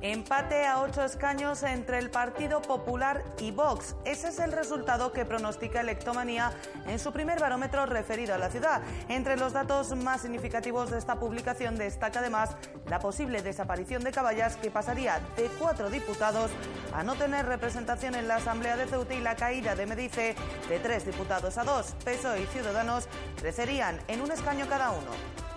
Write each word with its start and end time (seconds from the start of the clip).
Empate 0.00 0.64
a 0.64 0.80
ocho 0.80 1.02
escaños 1.02 1.64
entre 1.64 1.98
el 1.98 2.08
Partido 2.08 2.62
Popular 2.62 3.24
y 3.40 3.50
Vox. 3.50 3.96
Ese 4.04 4.28
es 4.28 4.38
el 4.38 4.52
resultado 4.52 5.12
que 5.12 5.24
pronostica 5.24 5.80
Electomanía 5.80 6.52
en 6.86 7.00
su 7.00 7.12
primer 7.12 7.40
barómetro 7.40 7.84
referido 7.84 8.32
a 8.32 8.38
la 8.38 8.48
ciudad. 8.48 8.80
Entre 9.08 9.36
los 9.36 9.52
datos 9.54 9.96
más 9.96 10.20
significativos 10.20 10.92
de 10.92 10.98
esta 10.98 11.18
publicación 11.18 11.74
destaca 11.74 12.20
además 12.20 12.50
la 12.86 13.00
posible 13.00 13.42
desaparición 13.42 14.04
de 14.04 14.12
Caballas, 14.12 14.54
que 14.54 14.70
pasaría 14.70 15.20
de 15.36 15.50
cuatro 15.58 15.90
diputados 15.90 16.52
a 16.94 17.02
no 17.02 17.16
tener 17.16 17.46
representación 17.46 18.14
en 18.14 18.28
la 18.28 18.36
Asamblea 18.36 18.76
de 18.76 18.86
Ceuta 18.86 19.14
y 19.14 19.20
la 19.20 19.34
caída 19.34 19.74
de 19.74 19.86
Medice 19.86 20.36
de 20.68 20.78
tres 20.78 21.06
diputados 21.06 21.58
a 21.58 21.64
dos. 21.64 21.96
PSOE 22.04 22.42
y 22.42 22.46
Ciudadanos 22.46 23.08
crecerían 23.36 23.98
en 24.06 24.20
un 24.20 24.30
escaño 24.30 24.68
cada 24.68 24.92
uno. 24.92 25.47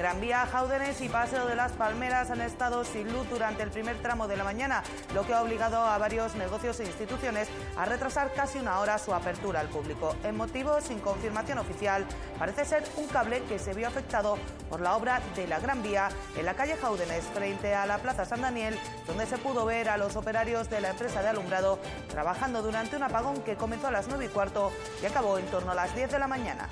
Gran 0.00 0.18
Vía, 0.18 0.46
Jáudenes 0.46 0.98
y 1.02 1.10
Paseo 1.10 1.44
de 1.44 1.54
las 1.54 1.72
Palmeras 1.72 2.30
han 2.30 2.40
estado 2.40 2.84
sin 2.84 3.12
luz 3.12 3.28
durante 3.28 3.62
el 3.62 3.70
primer 3.70 4.00
tramo 4.00 4.28
de 4.28 4.38
la 4.38 4.44
mañana, 4.44 4.82
lo 5.14 5.26
que 5.26 5.34
ha 5.34 5.42
obligado 5.42 5.76
a 5.76 5.98
varios 5.98 6.36
negocios 6.36 6.80
e 6.80 6.86
instituciones 6.86 7.48
a 7.76 7.84
retrasar 7.84 8.32
casi 8.32 8.58
una 8.58 8.78
hora 8.80 8.98
su 8.98 9.12
apertura 9.12 9.60
al 9.60 9.68
público. 9.68 10.16
En 10.24 10.38
motivo, 10.38 10.80
sin 10.80 11.00
confirmación 11.00 11.58
oficial, 11.58 12.06
parece 12.38 12.64
ser 12.64 12.82
un 12.96 13.08
cable 13.08 13.42
que 13.42 13.58
se 13.58 13.74
vio 13.74 13.88
afectado 13.88 14.38
por 14.70 14.80
la 14.80 14.96
obra 14.96 15.20
de 15.36 15.46
la 15.46 15.60
Gran 15.60 15.82
Vía 15.82 16.08
en 16.34 16.46
la 16.46 16.54
calle 16.54 16.78
Jáudenes, 16.78 17.26
frente 17.34 17.74
a 17.74 17.84
la 17.84 17.98
Plaza 17.98 18.24
San 18.24 18.40
Daniel, 18.40 18.78
donde 19.06 19.26
se 19.26 19.36
pudo 19.36 19.66
ver 19.66 19.90
a 19.90 19.98
los 19.98 20.16
operarios 20.16 20.70
de 20.70 20.80
la 20.80 20.92
empresa 20.92 21.20
de 21.20 21.28
alumbrado 21.28 21.78
trabajando 22.08 22.62
durante 22.62 22.96
un 22.96 23.02
apagón 23.02 23.42
que 23.42 23.56
comenzó 23.56 23.88
a 23.88 23.90
las 23.90 24.08
nueve 24.08 24.24
y 24.24 24.28
cuarto 24.28 24.72
y 25.02 25.04
acabó 25.04 25.36
en 25.36 25.44
torno 25.48 25.72
a 25.72 25.74
las 25.74 25.94
10 25.94 26.10
de 26.10 26.18
la 26.18 26.26
mañana 26.26 26.70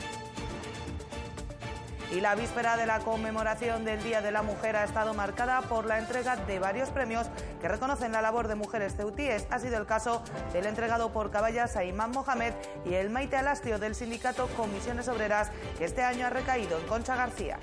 y 2.11 2.21
la 2.21 2.35
víspera 2.35 2.77
de 2.77 2.87
la 2.87 3.01
conmemoración 3.01 3.85
del 3.85 4.03
Día 4.03 4.23
de 4.23 4.31
la 4.31 4.43
Mujer 4.43 4.77
ha 4.77 4.85
estado 4.85 5.13
marcada 5.15 5.61
por 5.63 5.87
la 5.87 5.99
entrega 5.99 6.37
de 6.37 6.59
varios 6.59 6.89
premios 6.89 7.27
que 7.61 7.69
reconocen 7.69 8.13
la 8.13 8.23
labor 8.23 8.49
de 8.49 8.55
mujeres 8.55 8.95
ceutíes. 8.97 9.47
Ha 9.51 9.59
sido 9.59 9.77
el 9.79 9.87
caso 9.87 10.23
del 10.53 10.67
entregado 10.67 11.13
por 11.13 11.31
Caballas 11.31 11.77
a 11.77 11.85
Imán 11.85 12.13
Mohamed 12.13 12.55
y 12.87 12.95
el 12.95 13.11
Maite 13.11 13.37
Alastio 13.37 13.79
del 13.79 13.95
sindicato 13.95 14.49
Comisiones 14.57 15.09
Obreras, 15.09 15.51
que 15.77 15.85
este 15.85 16.03
año 16.03 16.27
ha 16.27 16.31
recaído 16.31 16.79
en 16.79 16.87
Concha 16.87 17.15
García. 17.15 17.59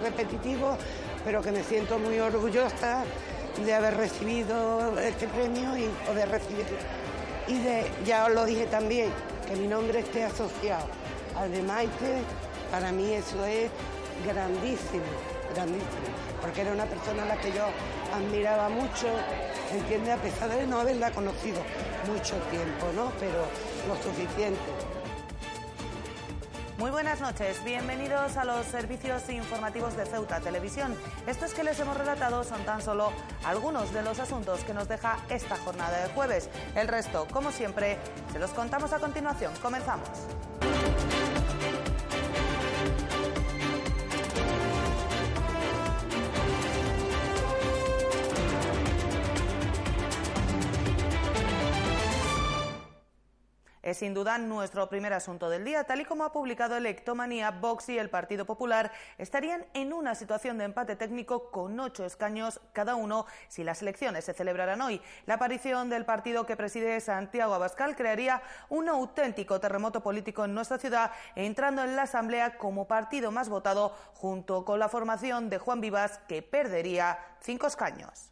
Repetitivo, 0.00 0.78
pero 1.24 1.42
que 1.42 1.52
me 1.52 1.64
siento 1.64 1.98
muy 1.98 2.20
orgullosa 2.20 3.02
de 3.64 3.74
haber 3.74 3.96
recibido 3.96 4.98
este 5.00 5.26
premio 5.26 5.76
y 5.76 5.88
poder 6.06 6.28
recibirlo. 6.28 6.78
Y 7.48 7.58
de, 7.58 7.90
ya 8.04 8.26
os 8.26 8.32
lo 8.32 8.44
dije 8.44 8.66
también, 8.66 9.10
que 9.48 9.56
mi 9.56 9.66
nombre 9.66 9.98
esté 9.98 10.24
asociado 10.24 10.86
al 11.36 11.50
de 11.50 11.62
Maite 11.62 12.22
para 12.70 12.92
mí 12.92 13.12
eso 13.12 13.44
es 13.44 13.70
grandísimo, 14.24 15.04
grandísimo, 15.54 16.08
porque 16.40 16.62
era 16.62 16.72
una 16.72 16.84
persona 16.84 17.24
a 17.24 17.26
la 17.26 17.36
que 17.36 17.52
yo 17.52 17.64
admiraba 18.14 18.68
mucho, 18.68 19.08
entiende, 19.72 20.12
a 20.12 20.16
pesar 20.16 20.50
de 20.50 20.66
no 20.66 20.80
haberla 20.80 21.10
conocido 21.10 21.60
mucho 22.06 22.36
tiempo, 22.50 22.86
¿no? 22.94 23.12
Pero 23.18 23.46
lo 23.88 23.96
suficiente. 24.02 24.60
Muy 26.78 26.90
buenas 26.90 27.20
noches, 27.20 27.62
bienvenidos 27.62 28.38
a 28.38 28.44
los 28.44 28.64
servicios 28.64 29.28
informativos 29.28 29.98
de 29.98 30.06
Ceuta 30.06 30.40
Televisión. 30.40 30.96
Estos 31.26 31.52
que 31.52 31.62
les 31.62 31.78
hemos 31.78 31.94
relatado 31.94 32.42
son 32.42 32.64
tan 32.64 32.80
solo 32.80 33.12
algunos 33.44 33.92
de 33.92 34.02
los 34.02 34.18
asuntos 34.18 34.64
que 34.64 34.72
nos 34.72 34.88
deja 34.88 35.18
esta 35.28 35.56
jornada 35.58 36.02
de 36.02 36.08
jueves. 36.14 36.48
El 36.74 36.88
resto, 36.88 37.26
como 37.30 37.52
siempre, 37.52 37.98
se 38.32 38.38
los 38.38 38.52
contamos 38.52 38.94
a 38.94 38.98
continuación. 38.98 39.52
Comenzamos. 39.60 40.08
Es 53.90 53.96
sin 53.96 54.14
duda 54.14 54.38
nuestro 54.38 54.88
primer 54.88 55.12
asunto 55.12 55.50
del 55.50 55.64
día. 55.64 55.82
Tal 55.82 56.00
y 56.00 56.04
como 56.04 56.22
ha 56.22 56.30
publicado 56.30 56.76
Electomanía, 56.76 57.50
Vox 57.50 57.88
y 57.88 57.98
el 57.98 58.08
Partido 58.08 58.46
Popular 58.46 58.92
estarían 59.18 59.66
en 59.74 59.92
una 59.92 60.14
situación 60.14 60.58
de 60.58 60.64
empate 60.66 60.94
técnico 60.94 61.50
con 61.50 61.80
ocho 61.80 62.04
escaños 62.04 62.60
cada 62.72 62.94
uno 62.94 63.26
si 63.48 63.64
las 63.64 63.82
elecciones 63.82 64.24
se 64.24 64.32
celebraran 64.32 64.80
hoy. 64.80 65.02
La 65.26 65.34
aparición 65.34 65.90
del 65.90 66.04
partido 66.04 66.46
que 66.46 66.56
preside 66.56 67.00
Santiago 67.00 67.52
Abascal 67.52 67.96
crearía 67.96 68.42
un 68.68 68.88
auténtico 68.88 69.58
terremoto 69.58 70.04
político 70.04 70.44
en 70.44 70.54
nuestra 70.54 70.78
ciudad, 70.78 71.10
entrando 71.34 71.82
en 71.82 71.96
la 71.96 72.02
Asamblea 72.02 72.58
como 72.58 72.86
partido 72.86 73.32
más 73.32 73.48
votado 73.48 73.92
junto 74.14 74.64
con 74.64 74.78
la 74.78 74.88
formación 74.88 75.50
de 75.50 75.58
Juan 75.58 75.80
Vivas, 75.80 76.20
que 76.28 76.42
perdería 76.42 77.18
cinco 77.40 77.66
escaños. 77.66 78.30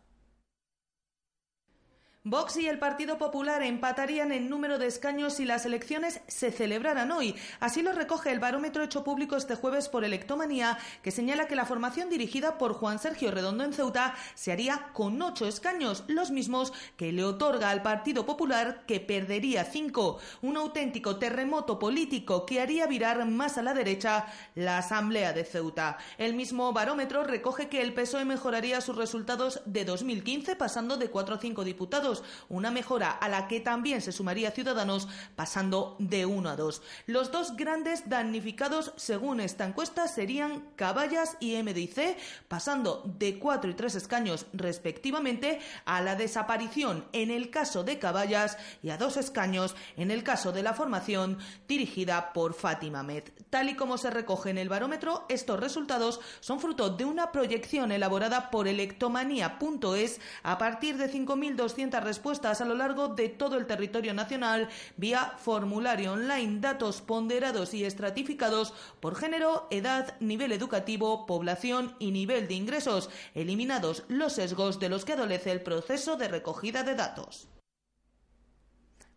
Vox 2.31 2.59
y 2.59 2.69
el 2.69 2.78
Partido 2.78 3.16
Popular 3.16 3.62
empatarían 3.62 4.33
en 4.33 4.50
número 4.50 4.78
de 4.78 4.87
escaños 4.87 5.33
si 5.33 5.47
las 5.47 5.65
elecciones 5.65 6.21
se 6.27 6.53
celebraran 6.53 7.11
hoy. 7.11 7.34
Así 7.59 7.81
lo 7.81 7.93
recoge 7.93 8.31
el 8.31 8.39
barómetro 8.39 8.83
hecho 8.83 9.03
público 9.03 9.34
este 9.34 9.55
jueves 9.55 9.89
por 9.89 10.05
Electomanía, 10.05 10.77
que 11.03 11.11
señala 11.11 11.47
que 11.47 11.56
la 11.56 11.65
formación 11.65 12.11
dirigida 12.11 12.59
por 12.59 12.75
Juan 12.75 12.99
Sergio 12.99 13.31
Redondo 13.31 13.65
en 13.65 13.72
Ceuta 13.72 14.15
se 14.34 14.53
haría 14.53 14.91
con 14.93 15.22
ocho 15.22 15.47
escaños, 15.47 16.05
los 16.06 16.31
mismos 16.31 16.75
que 16.99 17.12
le 17.12 17.25
otorga 17.25 17.71
al 17.71 17.81
Partido 17.81 18.27
Popular, 18.27 18.84
que 18.87 19.00
perdería 19.00 19.65
cinco. 19.65 20.19
Un 20.43 20.59
auténtico 20.59 21.17
terremoto 21.17 21.78
político 21.78 22.44
que 22.44 22.61
haría 22.61 22.87
virar 22.87 23.25
más 23.25 23.56
a 23.56 23.62
la 23.62 23.72
derecha 23.72 24.27
la 24.55 24.77
Asamblea 24.77 25.33
de 25.33 25.44
Ceuta. 25.44 25.97
El 26.19 26.34
mismo 26.34 26.75
barómetro 26.75 27.25
recoge 27.25 27.71
que 27.71 27.81
el 27.81 27.94
PSOE 27.94 28.27
mejoraría 28.27 28.83
sus 28.83 28.97
resultados 28.97 29.62
de 29.65 29.87
2015, 29.87 30.56
pasando 30.56 30.99
de 30.99 31.09
cuatro 31.09 31.37
a 31.37 31.38
cinco 31.38 31.65
diputados 31.65 32.18
una 32.49 32.71
mejora 32.71 33.11
a 33.11 33.29
la 33.29 33.49
que 33.49 33.61
también 33.61 34.01
se 34.01 34.12
sumaría 34.12 34.51
Ciudadanos 34.51 35.09
pasando 35.37 35.97
de 35.99 36.27
1 36.27 36.49
a 36.49 36.56
2. 36.56 36.83
Los 37.06 37.33
dos 37.33 37.56
grandes 37.56 38.09
damnificados 38.09 38.93
según 38.97 39.41
esta 39.41 39.65
encuesta 39.65 40.09
serían 40.09 40.71
Caballas 40.77 41.37
y 41.41 41.61
MDC, 41.62 42.17
pasando 42.49 43.03
de 43.19 43.39
4 43.39 43.71
y 43.71 43.75
3 43.75 43.95
escaños 43.95 44.47
respectivamente 44.53 45.61
a 45.84 46.01
la 46.01 46.17
desaparición 46.17 47.06
en 47.12 47.31
el 47.31 47.51
caso 47.51 47.84
de 47.84 47.99
Caballas 47.99 48.56
y 48.83 48.91
a 48.91 48.97
dos 48.97 49.17
escaños 49.17 49.75
en 49.97 50.11
el 50.11 50.23
caso 50.23 50.53
de 50.53 50.62
la 50.62 50.75
formación 50.75 51.39
dirigida 51.67 52.33
por 52.33 52.55
Fátima 52.55 53.03
Med. 53.03 53.25
Tal 53.50 53.69
y 53.69 53.75
como 53.75 53.99
se 53.99 54.11
recoge 54.11 54.50
en 54.50 54.59
el 54.59 54.69
barómetro, 54.69 55.25
estos 55.29 55.59
resultados 55.59 56.21
son 56.41 56.61
fruto 56.61 56.91
de 56.91 57.05
una 57.05 57.33
proyección 57.33 57.93
elaborada 57.93 58.50
por 58.50 58.69
electomanía.es 58.69 60.21
a 60.43 60.59
partir 60.59 60.97
de 60.97 61.11
5.200 61.11 62.07
respuestas 62.08 62.62
a 62.62 62.64
lo 62.64 62.74
largo 62.74 63.08
de 63.08 63.28
todo 63.28 63.58
el 63.58 63.66
territorio 63.66 64.14
nacional 64.14 64.70
vía 64.96 65.34
formulario 65.36 66.14
online, 66.14 66.60
datos 66.60 67.02
ponderados 67.02 67.74
y 67.74 67.84
estratificados 67.84 68.72
por 68.98 69.14
género, 69.14 69.66
edad, 69.70 70.16
nivel 70.20 70.52
educativo, 70.52 71.26
población 71.26 71.94
y 71.98 72.10
nivel 72.10 72.48
de 72.48 72.54
ingresos, 72.54 73.10
eliminados 73.34 74.04
los 74.08 74.32
sesgos 74.32 74.80
de 74.80 74.88
los 74.88 75.04
que 75.04 75.12
adolece 75.12 75.52
el 75.52 75.60
proceso 75.60 76.16
de 76.16 76.28
recogida 76.28 76.82
de 76.82 76.94
datos. 76.94 77.48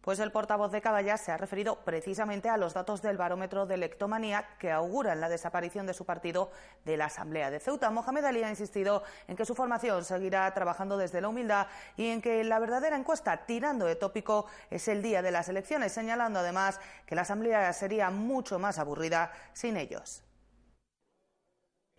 Pues 0.01 0.17
el 0.19 0.31
portavoz 0.31 0.71
de 0.71 0.81
Caballas 0.81 1.21
se 1.21 1.31
ha 1.31 1.37
referido 1.37 1.75
precisamente 1.85 2.49
a 2.49 2.57
los 2.57 2.73
datos 2.73 3.03
del 3.03 3.17
barómetro 3.17 3.67
de 3.67 3.77
lectomanía 3.77 4.47
que 4.57 4.71
auguran 4.71 5.21
la 5.21 5.29
desaparición 5.29 5.85
de 5.85 5.93
su 5.93 6.05
partido 6.05 6.49
de 6.85 6.97
la 6.97 7.05
Asamblea 7.05 7.51
de 7.51 7.59
Ceuta. 7.59 7.91
Mohamed 7.91 8.25
Ali 8.25 8.43
ha 8.43 8.49
insistido 8.49 9.03
en 9.27 9.35
que 9.35 9.45
su 9.45 9.53
formación 9.53 10.03
seguirá 10.03 10.51
trabajando 10.55 10.97
desde 10.97 11.21
la 11.21 11.29
humildad 11.29 11.67
y 11.97 12.07
en 12.07 12.19
que 12.19 12.43
la 12.43 12.57
verdadera 12.57 12.95
encuesta, 12.95 13.45
tirando 13.45 13.85
de 13.85 13.95
tópico, 13.95 14.47
es 14.71 14.87
el 14.87 15.03
día 15.03 15.21
de 15.21 15.29
las 15.29 15.49
elecciones, 15.49 15.91
señalando 15.91 16.39
además 16.39 16.79
que 17.05 17.13
la 17.13 17.21
Asamblea 17.21 17.71
sería 17.73 18.09
mucho 18.09 18.57
más 18.57 18.79
aburrida 18.79 19.31
sin 19.53 19.77
ellos. 19.77 20.23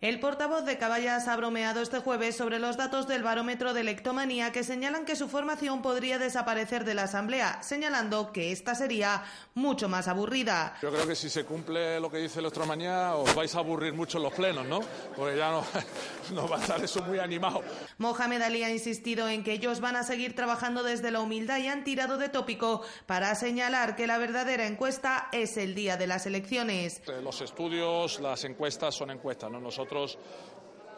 El 0.03 0.19
portavoz 0.19 0.65
de 0.65 0.77
Caballas 0.77 1.29
ha 1.29 1.37
bromeado 1.37 1.81
este 1.81 1.99
jueves 1.99 2.35
sobre 2.35 2.59
los 2.59 2.75
datos 2.75 3.07
del 3.07 3.23
barómetro 3.23 3.73
de 3.73 3.85
lectomanía 3.85 4.51
que 4.51 4.65
señalan 4.65 5.05
que 5.05 5.15
su 5.15 5.29
formación 5.29 5.81
podría 5.81 6.19
desaparecer 6.19 6.83
de 6.83 6.93
la 6.93 7.03
Asamblea, 7.03 7.63
señalando 7.63 8.33
que 8.33 8.51
esta 8.51 8.75
sería 8.75 9.23
mucho 9.53 9.87
más 9.87 10.09
aburrida. 10.09 10.75
Yo 10.81 10.91
creo 10.91 11.07
que 11.07 11.15
si 11.15 11.29
se 11.29 11.45
cumple 11.45 12.01
lo 12.01 12.11
que 12.11 12.17
dice 12.17 12.41
Electomanía 12.41 13.15
os 13.15 13.33
vais 13.33 13.55
a 13.55 13.59
aburrir 13.59 13.93
mucho 13.93 14.17
en 14.17 14.23
los 14.25 14.33
plenos, 14.33 14.65
¿no? 14.65 14.81
Porque 15.15 15.37
ya 15.37 15.51
no, 15.51 15.63
no 16.33 16.49
va 16.49 16.57
a 16.57 16.59
estar 16.59 16.83
eso 16.83 17.01
muy 17.03 17.19
animado. 17.19 17.63
Mohamed 17.97 18.41
Ali 18.41 18.61
ha 18.63 18.71
insistido 18.71 19.29
en 19.29 19.41
que 19.41 19.53
ellos 19.53 19.79
van 19.79 19.95
a 19.95 20.03
seguir 20.03 20.35
trabajando 20.35 20.83
desde 20.83 21.11
la 21.11 21.21
humildad 21.21 21.59
y 21.59 21.67
han 21.67 21.85
tirado 21.85 22.17
de 22.17 22.27
tópico 22.27 22.81
para 23.05 23.33
señalar 23.35 23.95
que 23.95 24.05
la 24.05 24.17
verdadera 24.17 24.67
encuesta 24.67 25.29
es 25.31 25.55
el 25.55 25.75
día 25.75 25.95
de 25.95 26.07
las 26.07 26.25
elecciones. 26.25 27.01
Los 27.23 27.39
estudios, 27.39 28.19
las 28.19 28.43
encuestas 28.43 28.95
son 28.95 29.09
encuestas, 29.09 29.49
¿no? 29.49 29.61
Nosotros 29.61 29.92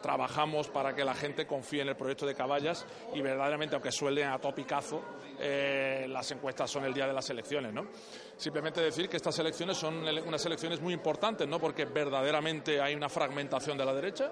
trabajamos 0.02 0.68
para 0.68 0.94
que 0.94 1.04
la 1.04 1.14
gente 1.14 1.46
confíe 1.46 1.82
en 1.82 1.88
el 1.88 1.96
proyecto 1.96 2.26
de 2.26 2.34
Caballas 2.34 2.86
y 3.14 3.20
verdaderamente, 3.20 3.74
aunque 3.74 3.90
suelen 3.90 4.28
a 4.28 4.38
topicazo, 4.38 5.02
eh, 5.40 6.06
las 6.08 6.30
encuestas 6.30 6.70
son 6.70 6.84
el 6.84 6.94
día 6.94 7.06
de 7.06 7.12
las 7.12 7.28
elecciones, 7.30 7.72
¿no? 7.72 7.86
Simplemente 8.36 8.80
decir 8.80 9.08
que 9.08 9.16
estas 9.16 9.38
elecciones 9.38 9.76
son 9.76 10.06
unas 10.06 10.46
elecciones 10.46 10.80
muy 10.80 10.94
importantes, 10.94 11.48
¿no? 11.48 11.58
Porque 11.58 11.86
verdaderamente 11.86 12.80
hay 12.80 12.94
una 12.94 13.08
fragmentación 13.08 13.76
de 13.76 13.84
la 13.84 13.94
derecha, 13.94 14.30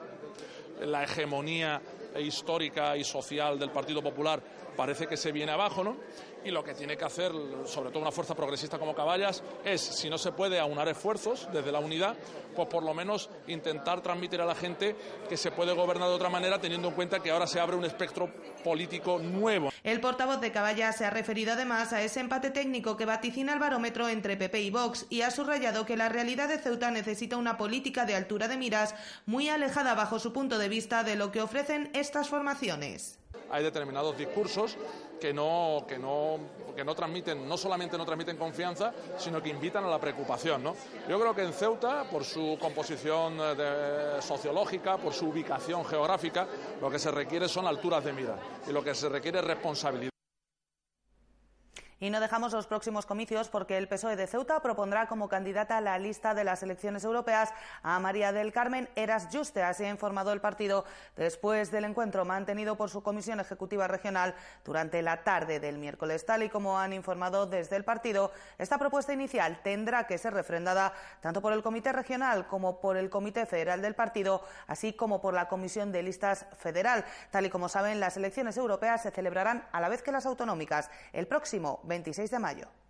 la 0.81 1.05
hegemonía 1.05 1.81
histórica 2.21 2.97
y 2.97 3.05
social 3.05 3.59
del 3.59 3.71
Partido 3.71 4.03
Popular 4.03 4.43
parece 4.77 5.07
que 5.07 5.17
se 5.17 5.33
viene 5.33 5.53
abajo, 5.53 5.85
¿no? 5.85 5.97
Y 6.45 6.51
lo 6.51 6.63
que 6.63 6.75
tiene 6.75 6.97
que 6.97 7.05
hacer, 7.05 7.33
sobre 7.65 7.91
todo 7.91 8.01
una 8.01 8.13
fuerza 8.13 8.35
progresista 8.35 8.79
como 8.79 8.95
Caballas, 8.95 9.43
es, 9.65 9.81
si 9.81 10.11
no 10.11 10.19
se 10.19 10.33
puede 10.33 10.61
aunar 10.61 10.89
esfuerzos 10.89 11.49
desde 11.53 11.73
la 11.73 11.79
unidad, 11.79 12.17
pues 12.55 12.69
por 12.69 12.83
lo 12.83 12.95
menos 12.95 13.31
intentar 13.47 14.01
transmitir 14.01 14.41
a 14.41 14.45
la 14.45 14.55
gente 14.55 14.95
que 15.29 15.37
se 15.37 15.51
puede 15.51 15.73
gobernar 15.73 16.09
de 16.09 16.15
otra 16.15 16.29
manera, 16.29 16.61
teniendo 16.61 16.89
en 16.89 16.95
cuenta 16.95 17.21
que 17.21 17.31
ahora 17.31 17.47
se 17.47 17.61
abre 17.61 17.77
un 17.77 17.85
espectro 17.85 18.31
político 18.63 19.19
nuevo. 19.19 19.71
El 19.83 20.01
portavoz 20.01 20.41
de 20.41 20.53
Caballas 20.53 20.97
se 20.97 21.05
ha 21.05 21.11
referido 21.11 21.53
además 21.53 21.93
a 21.93 22.03
ese 22.03 22.21
empate 22.21 22.51
técnico 22.51 22.97
que 22.97 23.05
vaticina 23.05 23.53
el 23.53 23.59
barómetro 23.59 24.09
entre 24.09 24.37
PP 24.37 24.63
y 24.63 24.71
Vox 24.71 25.07
y 25.11 25.23
ha 25.23 25.31
subrayado 25.31 25.85
que 25.87 25.97
la 25.97 26.09
realidad 26.09 26.49
de 26.49 26.59
Ceuta 26.59 26.91
necesita 26.91 27.37
una 27.37 27.57
política 27.57 28.07
de 28.07 28.15
altura 28.15 28.49
de 28.49 28.57
miras 28.57 28.95
muy 29.27 29.49
alejada 29.49 29.95
bajo 29.95 30.19
su 30.19 30.33
punto 30.33 30.59
de 30.59 30.69
vista 30.69 31.05
de 31.05 31.17
lo 31.17 31.33
que 31.33 31.43
ofrecen 31.43 31.91
estas 31.95 32.29
formaciones. 32.29 33.19
Hay 33.55 33.63
determinados 33.63 34.19
discursos 34.19 34.77
que 35.21 35.33
no, 35.33 35.85
que 35.87 35.97
no, 35.97 36.41
que 36.75 36.85
no 36.85 36.93
transmiten, 36.93 37.49
no 37.49 37.57
solamente 37.57 37.97
no 37.97 38.05
transmiten 38.05 38.37
confianza, 38.37 38.93
sino 39.17 39.41
que 39.41 39.49
invitan 39.49 39.85
a 39.85 39.89
la 39.89 40.01
preocupación. 40.01 40.65
¿no? 40.65 40.75
Yo 41.09 41.21
creo 41.21 41.33
que 41.33 41.45
en 41.45 41.53
Ceuta, 41.53 42.03
por 42.11 42.25
su 42.25 42.59
composición 42.61 43.39
eh, 43.41 44.17
sociológica, 44.21 44.97
por 44.97 45.13
su 45.13 45.29
ubicación 45.29 45.85
geográfica, 45.85 46.49
lo 46.81 46.91
que 46.91 46.99
se 46.99 47.13
requiere 47.13 47.49
son 47.49 47.69
alturas 47.69 48.03
de 48.03 48.13
mira 48.13 48.37
y 48.69 48.73
lo 48.73 48.83
que 48.83 48.93
se 48.93 49.09
requiere 49.09 49.39
es 49.39 49.45
responsabilidad. 49.45 50.14
Y 52.05 52.11
no 52.11 52.21
dejamos 52.21 52.53
los 52.53 52.67
próximos 52.67 53.07
comicios 53.07 53.49
porque 53.49 53.79
el 53.79 53.89
PSOE 53.89 54.15
de 54.15 54.27
Ceuta 54.27 54.61
propondrá 54.61 55.07
como 55.07 55.27
candidata 55.27 55.79
a 55.79 55.81
la 55.81 55.99
lista 55.99 56.35
de 56.35 56.45
las 56.45 56.63
elecciones 56.63 57.03
europeas 57.03 57.51
a 57.83 57.99
María 57.99 58.31
del 58.31 58.53
Carmen 58.53 58.91
Eras 58.95 59.29
Juste. 59.33 59.63
Así 59.63 59.85
ha 59.85 59.89
informado 59.89 60.31
el 60.31 60.43
partido 60.43 60.85
después 61.17 61.71
del 61.71 61.85
encuentro 61.85 62.27
mantenido 62.27 62.77
por 62.77 62.91
su 62.91 63.03
Comisión 63.03 63.41
Ejecutiva 63.41 63.89
Regional 63.89 64.35
durante 64.67 65.01
la 65.01 65.23
tarde 65.23 65.61
del 65.61 65.79
miércoles. 65.79 66.27
Tal 66.27 66.43
y 66.43 66.51
como 66.51 66.79
han 66.79 66.93
informado 66.93 67.47
desde 67.47 67.77
el 67.77 67.85
partido, 67.85 68.33
esta 68.59 68.77
propuesta 68.77 69.15
inicial 69.15 69.63
tendrá 69.63 70.07
que 70.07 70.19
ser 70.19 70.35
refrendada 70.35 70.93
tanto 71.23 71.41
por 71.41 71.55
el 71.55 71.63
Comité 71.63 71.91
Regional 71.91 72.47
como 72.49 72.83
por 72.83 72.99
el 72.99 73.09
Comité 73.09 73.47
Federal 73.47 73.81
del 73.81 73.95
partido, 73.95 74.43
así 74.67 74.93
como 74.93 75.23
por 75.23 75.33
la 75.33 75.49
Comisión 75.49 75.91
de 75.91 76.03
Listas 76.03 76.45
Federal. 76.59 77.03
Tal 77.31 77.47
y 77.47 77.49
como 77.49 77.71
saben, 77.71 77.99
las 77.99 78.19
elecciones 78.19 78.59
europeas 78.59 79.01
se 79.01 79.11
celebrarán 79.11 79.67
a 79.73 79.81
la 79.81 79.89
vez 79.89 80.03
que 80.03 80.13
las 80.13 80.27
autonómicas 80.27 80.91
el 81.15 81.27
próximo 81.27 81.81
26 82.03 82.31
de 82.31 82.39
mayo. 82.39 82.84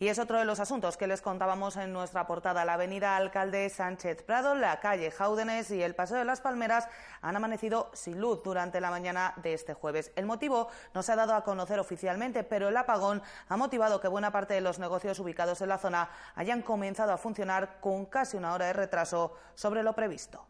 Y 0.00 0.06
es 0.06 0.20
otro 0.20 0.38
de 0.38 0.44
los 0.44 0.60
asuntos 0.60 0.96
que 0.96 1.08
les 1.08 1.22
contábamos 1.22 1.76
en 1.76 1.92
nuestra 1.92 2.24
portada. 2.28 2.64
La 2.64 2.74
avenida 2.74 3.16
Alcalde 3.16 3.68
Sánchez 3.68 4.22
Prado, 4.22 4.54
la 4.54 4.78
calle 4.78 5.10
Jaúdenes 5.10 5.72
y 5.72 5.82
el 5.82 5.96
Paseo 5.96 6.18
de 6.18 6.24
las 6.24 6.40
Palmeras 6.40 6.86
han 7.20 7.34
amanecido 7.34 7.90
sin 7.94 8.20
luz 8.20 8.40
durante 8.44 8.80
la 8.80 8.90
mañana 8.90 9.34
de 9.42 9.54
este 9.54 9.74
jueves. 9.74 10.12
El 10.14 10.26
motivo 10.26 10.68
no 10.94 11.02
se 11.02 11.10
ha 11.10 11.16
dado 11.16 11.34
a 11.34 11.42
conocer 11.42 11.80
oficialmente, 11.80 12.44
pero 12.44 12.68
el 12.68 12.76
apagón 12.76 13.22
ha 13.48 13.56
motivado 13.56 14.00
que 14.00 14.06
buena 14.06 14.30
parte 14.30 14.54
de 14.54 14.60
los 14.60 14.78
negocios 14.78 15.18
ubicados 15.18 15.62
en 15.62 15.68
la 15.68 15.78
zona 15.78 16.10
hayan 16.36 16.62
comenzado 16.62 17.12
a 17.12 17.18
funcionar 17.18 17.80
con 17.80 18.06
casi 18.06 18.36
una 18.36 18.54
hora 18.54 18.66
de 18.66 18.74
retraso 18.74 19.34
sobre 19.56 19.82
lo 19.82 19.96
previsto. 19.96 20.46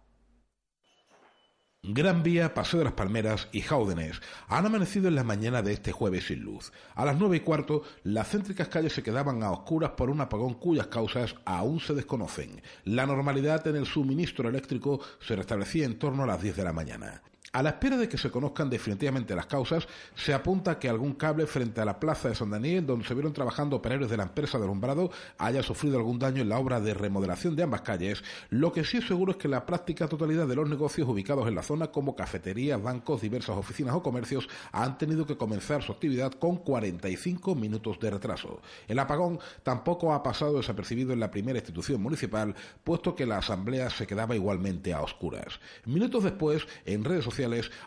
Gran 1.90 2.22
Vía, 2.22 2.52
Paseo 2.52 2.80
de 2.80 2.84
las 2.84 2.92
Palmeras 2.92 3.48
y 3.50 3.62
Jaúdenes 3.62 4.20
han 4.46 4.66
amanecido 4.66 5.08
en 5.08 5.14
la 5.14 5.24
mañana 5.24 5.62
de 5.62 5.72
este 5.72 5.90
jueves 5.90 6.26
sin 6.26 6.40
luz. 6.40 6.70
A 6.94 7.06
las 7.06 7.16
nueve 7.16 7.38
y 7.38 7.40
cuarto, 7.40 7.82
las 8.02 8.28
céntricas 8.28 8.68
calles 8.68 8.92
se 8.92 9.02
quedaban 9.02 9.42
a 9.42 9.50
oscuras 9.50 9.92
por 9.92 10.10
un 10.10 10.20
apagón 10.20 10.52
cuyas 10.52 10.88
causas 10.88 11.34
aún 11.46 11.80
se 11.80 11.94
desconocen. 11.94 12.60
La 12.84 13.06
normalidad 13.06 13.66
en 13.68 13.76
el 13.76 13.86
suministro 13.86 14.50
eléctrico 14.50 15.00
se 15.26 15.34
restablecía 15.34 15.86
en 15.86 15.98
torno 15.98 16.24
a 16.24 16.26
las 16.26 16.42
diez 16.42 16.56
de 16.56 16.64
la 16.64 16.74
mañana. 16.74 17.22
A 17.50 17.62
la 17.62 17.70
espera 17.70 17.96
de 17.96 18.10
que 18.10 18.18
se 18.18 18.30
conozcan 18.30 18.68
definitivamente 18.68 19.34
las 19.34 19.46
causas, 19.46 19.88
se 20.14 20.34
apunta 20.34 20.78
que 20.78 20.86
algún 20.86 21.14
cable 21.14 21.46
frente 21.46 21.80
a 21.80 21.86
la 21.86 21.98
plaza 21.98 22.28
de 22.28 22.34
San 22.34 22.50
Daniel, 22.50 22.84
donde 22.84 23.06
se 23.06 23.14
vieron 23.14 23.32
trabajando 23.32 23.76
operarios 23.76 24.10
de 24.10 24.18
la 24.18 24.24
empresa 24.24 24.58
de 24.58 24.64
alumbrado, 24.64 25.10
haya 25.38 25.62
sufrido 25.62 25.96
algún 25.96 26.18
daño 26.18 26.42
en 26.42 26.50
la 26.50 26.58
obra 26.58 26.78
de 26.78 26.92
remodelación 26.92 27.56
de 27.56 27.62
ambas 27.62 27.80
calles. 27.80 28.22
Lo 28.50 28.70
que 28.70 28.84
sí 28.84 28.98
es 28.98 29.06
seguro 29.06 29.32
es 29.32 29.38
que 29.38 29.48
la 29.48 29.64
práctica 29.64 30.08
totalidad 30.08 30.46
de 30.46 30.56
los 30.56 30.68
negocios 30.68 31.08
ubicados 31.08 31.48
en 31.48 31.54
la 31.54 31.62
zona, 31.62 31.86
como 31.86 32.14
cafeterías, 32.14 32.82
bancos, 32.82 33.22
diversas 33.22 33.56
oficinas 33.56 33.94
o 33.94 34.02
comercios, 34.02 34.46
han 34.70 34.98
tenido 34.98 35.24
que 35.24 35.38
comenzar 35.38 35.82
su 35.82 35.92
actividad 35.92 36.32
con 36.32 36.58
45 36.58 37.54
minutos 37.54 37.98
de 37.98 38.10
retraso. 38.10 38.60
El 38.86 38.98
apagón 38.98 39.38
tampoco 39.62 40.12
ha 40.12 40.22
pasado 40.22 40.58
desapercibido 40.58 41.14
en 41.14 41.20
la 41.20 41.30
primera 41.30 41.58
institución 41.58 42.02
municipal, 42.02 42.54
puesto 42.84 43.16
que 43.16 43.24
la 43.24 43.38
asamblea 43.38 43.88
se 43.88 44.06
quedaba 44.06 44.36
igualmente 44.36 44.92
a 44.92 45.00
oscuras. 45.00 45.60
Minutos 45.86 46.24
después, 46.24 46.66
en 46.84 47.04
redes 47.04 47.24
sociales, 47.24 47.37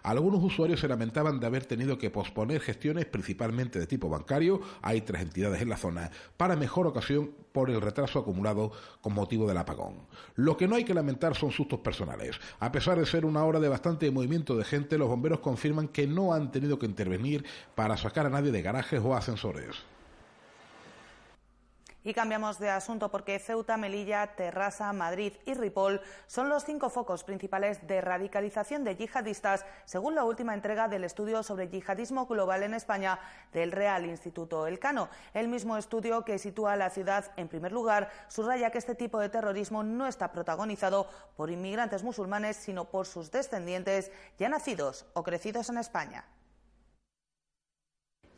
algunos 0.03 0.43
usuarios 0.43 0.79
se 0.79 0.87
lamentaban 0.87 1.39
de 1.39 1.47
haber 1.47 1.65
tenido 1.65 1.97
que 1.97 2.09
posponer 2.09 2.61
gestiones 2.61 3.05
principalmente 3.05 3.79
de 3.79 3.87
tipo 3.87 4.09
bancario, 4.09 4.61
hay 4.81 5.01
tres 5.01 5.21
entidades 5.21 5.61
en 5.61 5.69
la 5.69 5.77
zona, 5.77 6.11
para 6.37 6.55
mejor 6.55 6.87
ocasión 6.87 7.31
por 7.51 7.69
el 7.69 7.81
retraso 7.81 8.19
acumulado 8.19 8.71
con 9.01 9.13
motivo 9.13 9.47
del 9.47 9.57
apagón. 9.57 9.95
Lo 10.35 10.57
que 10.57 10.67
no 10.67 10.75
hay 10.75 10.83
que 10.83 10.93
lamentar 10.93 11.35
son 11.35 11.51
sustos 11.51 11.79
personales. 11.79 12.39
A 12.59 12.71
pesar 12.71 12.99
de 12.99 13.05
ser 13.05 13.25
una 13.25 13.43
hora 13.43 13.59
de 13.59 13.69
bastante 13.69 14.09
movimiento 14.11 14.55
de 14.55 14.63
gente, 14.63 14.97
los 14.97 15.09
bomberos 15.09 15.39
confirman 15.39 15.87
que 15.87 16.07
no 16.07 16.33
han 16.33 16.51
tenido 16.51 16.79
que 16.79 16.85
intervenir 16.85 17.45
para 17.75 17.97
sacar 17.97 18.25
a 18.25 18.29
nadie 18.29 18.51
de 18.51 18.61
garajes 18.61 19.01
o 19.03 19.15
ascensores. 19.15 19.75
Y 22.03 22.15
cambiamos 22.15 22.57
de 22.57 22.69
asunto 22.69 23.11
porque 23.11 23.37
Ceuta, 23.37 23.77
Melilla, 23.77 24.35
Terrassa, 24.35 24.91
Madrid 24.91 25.33
y 25.45 25.53
Ripoll 25.53 26.01
son 26.25 26.49
los 26.49 26.65
cinco 26.65 26.89
focos 26.89 27.23
principales 27.23 27.85
de 27.85 28.01
radicalización 28.01 28.83
de 28.83 28.95
yihadistas, 28.95 29.65
según 29.85 30.15
la 30.15 30.23
última 30.23 30.55
entrega 30.55 30.87
del 30.87 31.03
estudio 31.03 31.43
sobre 31.43 31.69
yihadismo 31.69 32.25
global 32.25 32.63
en 32.63 32.73
España 32.73 33.19
del 33.53 33.71
Real 33.71 34.05
Instituto 34.05 34.65
Elcano. 34.65 35.09
El 35.35 35.47
mismo 35.47 35.77
estudio 35.77 36.25
que 36.25 36.39
sitúa 36.39 36.73
a 36.73 36.77
la 36.77 36.89
ciudad 36.89 37.31
en 37.37 37.47
primer 37.47 37.71
lugar 37.71 38.09
subraya 38.29 38.71
que 38.71 38.79
este 38.79 38.95
tipo 38.95 39.19
de 39.19 39.29
terrorismo 39.29 39.83
no 39.83 40.07
está 40.07 40.31
protagonizado 40.31 41.07
por 41.35 41.51
inmigrantes 41.51 42.03
musulmanes, 42.03 42.57
sino 42.57 42.85
por 42.85 43.05
sus 43.05 43.29
descendientes 43.29 44.11
ya 44.39 44.49
nacidos 44.49 45.05
o 45.13 45.21
crecidos 45.21 45.69
en 45.69 45.77
España. 45.77 46.25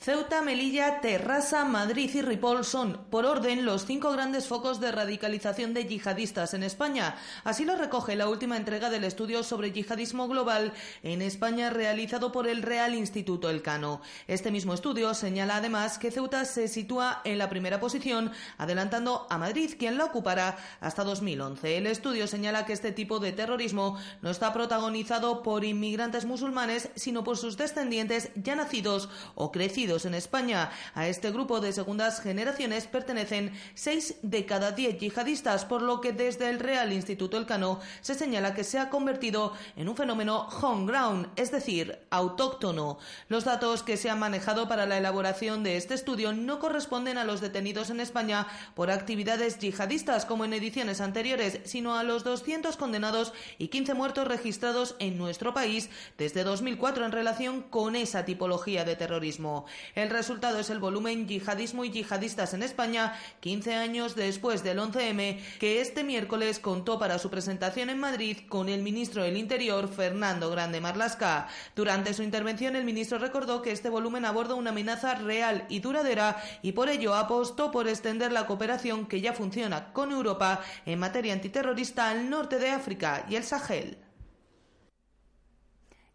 Ceuta, 0.04 0.42
Melilla, 0.42 1.00
Terrassa, 1.00 1.64
Madrid 1.64 2.12
y 2.14 2.22
Ripoll 2.22 2.66
son, 2.66 3.06
por 3.10 3.26
orden, 3.26 3.64
los 3.64 3.86
cinco 3.86 4.12
grandes 4.12 4.48
focos 4.48 4.82
de 4.82 4.92
radicalización 4.92 5.74
de 5.74 5.86
yihadistas 5.86 6.54
en 6.54 6.64
España. 6.64 7.16
Así 7.45 7.64
lo 7.64 7.78
recoge 7.78 8.18
la 8.18 8.28
última 8.28 8.57
entrega 8.57 8.90
del 8.90 9.06
estudio 9.06 9.44
sobre 9.44 9.72
yihadismo 9.72 10.28
global 10.28 10.74
en 11.04 11.22
España 11.22 11.69
realizado 11.69 12.33
por 12.33 12.50
el 12.50 12.64
Real 12.64 12.95
Instituto 12.95 13.50
Elcano. 13.50 14.02
Este 14.28 14.52
mismo 14.52 14.74
estudio 14.74 15.14
señala 15.14 15.56
además 15.56 15.98
que 15.98 16.12
Ceuta 16.12 16.44
se 16.44 16.68
sitúa 16.68 17.22
en 17.24 17.38
la 17.38 17.48
primera 17.48 17.80
posición, 17.80 18.33
adelantando 18.57 19.26
a 19.30 19.38
Madrid, 19.38 19.76
quien 19.80 19.98
la 19.98 20.04
ocupará 20.04 20.57
hasta 20.81 21.06
2011. 21.06 21.78
El 21.78 21.88
estudio 21.88 22.28
señala 22.28 22.66
que 22.66 22.74
este 22.74 22.92
tipo 22.92 23.19
de 23.19 23.31
terrorismo 23.31 23.98
no 24.22 24.31
está 24.31 24.52
protagonizado 24.52 25.44
por 25.44 25.64
inmigrantes 25.64 26.26
musulmanes, 26.26 26.90
sino 26.95 27.24
por 27.24 27.38
sus 27.38 27.56
descendientes 27.56 28.31
ya 28.36 28.57
nacidos 28.57 29.07
o 29.36 29.54
crecidos 29.54 29.93
en 29.94 30.16
España. 30.16 30.71
A 30.95 31.07
este 31.07 31.30
grupo 31.30 31.62
de 31.62 31.71
segundas 31.71 32.19
generaciones 32.19 32.88
pertenecen 32.88 33.54
seis 33.76 34.16
de 34.23 34.45
cada 34.45 34.71
diez 34.71 34.97
yihadistas, 34.97 35.66
por 35.66 35.83
lo 35.83 36.02
que 36.02 36.12
desde 36.12 36.50
el 36.50 36.59
Real 36.59 36.92
Instituto 36.92 37.38
Elcano 37.38 37.80
se 38.02 38.16
señala 38.16 38.56
que 38.56 38.64
se 38.64 38.80
ha 38.80 38.90
convertido 38.90 39.54
en 39.76 39.88
un 39.88 39.95
fenómeno 39.95 40.47
homegrown, 40.50 41.30
es 41.35 41.52
decir, 41.52 42.00
autóctono. 42.09 42.97
Los 43.30 43.45
datos 43.45 43.83
que 43.83 43.97
se 43.97 44.09
han 44.09 44.19
manejado 44.19 44.68
para 44.68 44.88
la 44.88 44.97
elaboración 44.97 45.64
de 45.64 45.78
este 45.78 45.94
estudio 45.94 46.33
no 46.33 46.57
corresponden 46.57 47.19
a 47.19 47.23
los 47.23 47.40
detenidos 47.40 47.92
en 47.92 48.00
España 48.00 48.47
por 48.73 48.90
actividades 48.90 49.59
yihadistas 49.59 50.26
como 50.26 50.45
en 50.45 50.54
ediciones 50.54 51.02
anteriores, 51.02 51.59
sino 51.66 51.95
a 51.95 52.04
los 52.04 52.23
200 52.23 52.76
condenados 52.78 53.33
y 53.59 53.68
15 53.68 53.94
muertos 53.94 54.28
registrados 54.28 54.95
en 54.97 55.19
nuestro 55.19 55.54
país 55.54 55.90
desde 56.18 56.44
2004 56.44 57.06
en 57.06 57.12
relación 57.12 57.62
con 57.62 57.95
esa 57.95 58.26
tipología 58.26 58.85
de 58.85 58.95
terrorismo. 58.95 59.66
El 59.95 60.09
resultado 60.09 60.59
es 60.59 60.69
el 60.69 60.80
volumen 60.80 61.28
Yihadismo 61.28 61.85
y 61.85 61.92
Yihadistas 61.92 62.54
en 62.54 62.63
España, 62.63 63.19
15 63.40 63.75
años 63.75 64.16
después 64.16 64.63
del 64.63 64.80
11M, 64.80 65.40
que 65.59 65.81
este 65.81 66.04
miércoles 66.04 66.59
contó 66.59 66.99
para 66.99 67.19
su 67.19 67.30
presentación 67.30 67.90
en 67.90 67.99
Madrid 67.99 68.37
con 68.49 68.69
el 68.69 68.81
ministro 68.81 69.23
del 69.23 69.37
Interior, 69.37 69.87
Fernando 69.87 70.49
Grande 70.49 70.81
Marlasca. 70.81 71.47
Durante 71.75 72.13
su 72.13 72.23
intervención, 72.23 72.75
el 72.75 72.85
ministro 72.85 73.18
recordó 73.18 73.61
que 73.61 73.71
este 73.71 73.90
volumen 73.90 74.25
aborda 74.25 74.56
una 74.56 74.71
amenaza 74.71 75.16
real 75.16 75.66
y 75.69 75.80
duradera 75.80 76.42
y 76.61 76.71
por 76.71 76.90
ello 76.90 77.16
apostó 77.16 77.71
por 77.71 77.87
extender 77.87 78.31
la 78.31 78.45
cooperación 78.45 79.06
que 79.06 79.21
ya 79.21 79.33
funciona 79.33 79.94
con 79.94 80.11
Europa 80.11 80.61
en 80.85 80.99
materia 80.99 81.33
antiterrorista 81.33 82.09
al 82.09 82.30
norte 82.30 82.59
de 82.59 82.69
África 82.69 83.25
y 83.30 83.35
el 83.35 83.44
Sahel. 83.44 83.97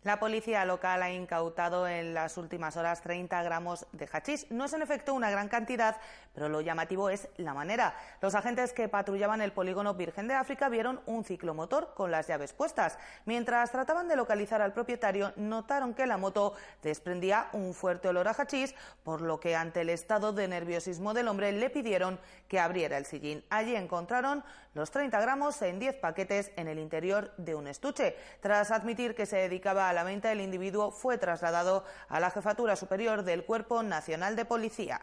La 0.04 0.20
policía 0.20 0.64
local 0.64 1.02
ha 1.02 1.10
incautado 1.10 1.88
en 1.88 2.14
las 2.14 2.36
últimas 2.36 2.76
horas 2.76 3.02
30 3.02 3.42
gramos 3.42 3.84
de 3.90 4.08
hachís. 4.10 4.48
No 4.48 4.66
es 4.66 4.72
en 4.72 4.80
efecto 4.80 5.12
una 5.12 5.28
gran 5.28 5.48
cantidad, 5.48 5.96
pero 6.32 6.48
lo 6.48 6.60
llamativo 6.60 7.10
es 7.10 7.28
la 7.36 7.52
manera. 7.52 7.96
Los 8.20 8.36
agentes 8.36 8.72
que 8.72 8.88
patrullaban 8.88 9.40
el 9.40 9.50
polígono 9.50 9.94
Virgen 9.94 10.28
de 10.28 10.34
África 10.34 10.68
vieron 10.68 11.00
un 11.06 11.24
ciclomotor 11.24 11.94
con 11.94 12.12
las 12.12 12.28
llaves 12.28 12.52
puestas. 12.52 12.96
Mientras 13.24 13.72
trataban 13.72 14.06
de 14.06 14.14
localizar 14.14 14.62
al 14.62 14.72
propietario, 14.72 15.32
notaron 15.34 15.94
que 15.94 16.06
la 16.06 16.16
moto 16.16 16.54
desprendía 16.80 17.48
un 17.52 17.74
fuerte 17.74 18.06
olor 18.06 18.28
a 18.28 18.34
hachís, 18.38 18.76
por 19.02 19.20
lo 19.20 19.40
que 19.40 19.56
ante 19.56 19.80
el 19.80 19.90
estado 19.90 20.32
de 20.32 20.46
nerviosismo 20.46 21.12
del 21.12 21.26
hombre 21.26 21.50
le 21.50 21.70
pidieron 21.70 22.20
que 22.46 22.60
abriera 22.60 22.98
el 22.98 23.04
sillín. 23.04 23.44
Allí 23.50 23.74
encontraron 23.74 24.44
los 24.78 24.92
30 24.92 25.20
gramos 25.20 25.60
en 25.62 25.80
10 25.80 25.96
paquetes 25.96 26.52
en 26.56 26.68
el 26.68 26.78
interior 26.78 27.34
de 27.36 27.56
un 27.56 27.66
estuche. 27.66 28.16
Tras 28.40 28.70
admitir 28.70 29.14
que 29.14 29.26
se 29.26 29.36
dedicaba 29.36 29.88
a 29.88 29.92
la 29.92 30.04
venta, 30.04 30.30
el 30.30 30.40
individuo 30.40 30.92
fue 30.92 31.18
trasladado 31.18 31.84
a 32.08 32.20
la 32.20 32.30
Jefatura 32.30 32.76
Superior 32.76 33.24
del 33.24 33.44
Cuerpo 33.44 33.82
Nacional 33.82 34.36
de 34.36 34.44
Policía. 34.44 35.02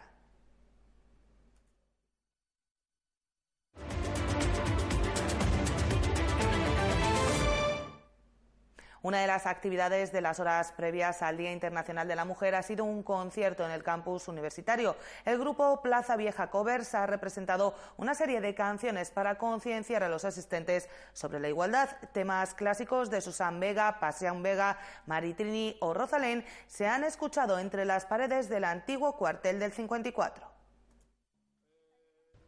Una 9.05 9.19
de 9.19 9.27
las 9.27 9.45
actividades 9.45 10.12
de 10.12 10.19
las 10.19 10.39
horas 10.39 10.71
previas 10.71 11.21
al 11.21 11.38
Día 11.38 11.51
Internacional 11.51 12.07
de 12.07 12.15
la 12.15 12.25
Mujer 12.25 12.55
ha 12.55 12.63
sido 12.63 12.85
un 12.85 13.03
concierto 13.03 13.63
en 13.63 13.69
el 13.69 13.83
campus 13.83 14.27
universitario. 14.27 14.95
El 15.25 15.38
grupo 15.38 15.79
Plaza 15.83 16.15
Vieja 16.15 16.50
Covers 16.50 16.95
ha 16.95 17.05
representado 17.05 17.75
una 17.97 18.15
serie 18.15 18.41
de 18.41 18.55
canciones 18.55 19.12
para 19.12 19.38
concienciar 19.38 20.01
a 20.01 20.09
los 20.09 20.25
asistentes 20.25 20.89
sobre 21.13 21.39
la 21.39 21.50
igualdad. 21.50 21.88
Temas 22.13 22.55
clásicos 22.55 23.12
de 23.12 23.21
Susan 23.21 23.59
Vega, 23.59 24.00
Pasión 24.00 24.41
Vega, 24.41 24.79
Maritrini 25.05 25.77
o 25.81 25.93
Rosalén 25.93 26.43
se 26.65 26.88
han 26.88 27.03
escuchado 27.03 27.59
entre 27.59 27.85
las 27.85 28.07
paredes 28.07 28.50
del 28.50 28.63
antiguo 28.63 29.17
cuartel 29.17 29.59
del 29.59 29.71
54. 29.71 30.54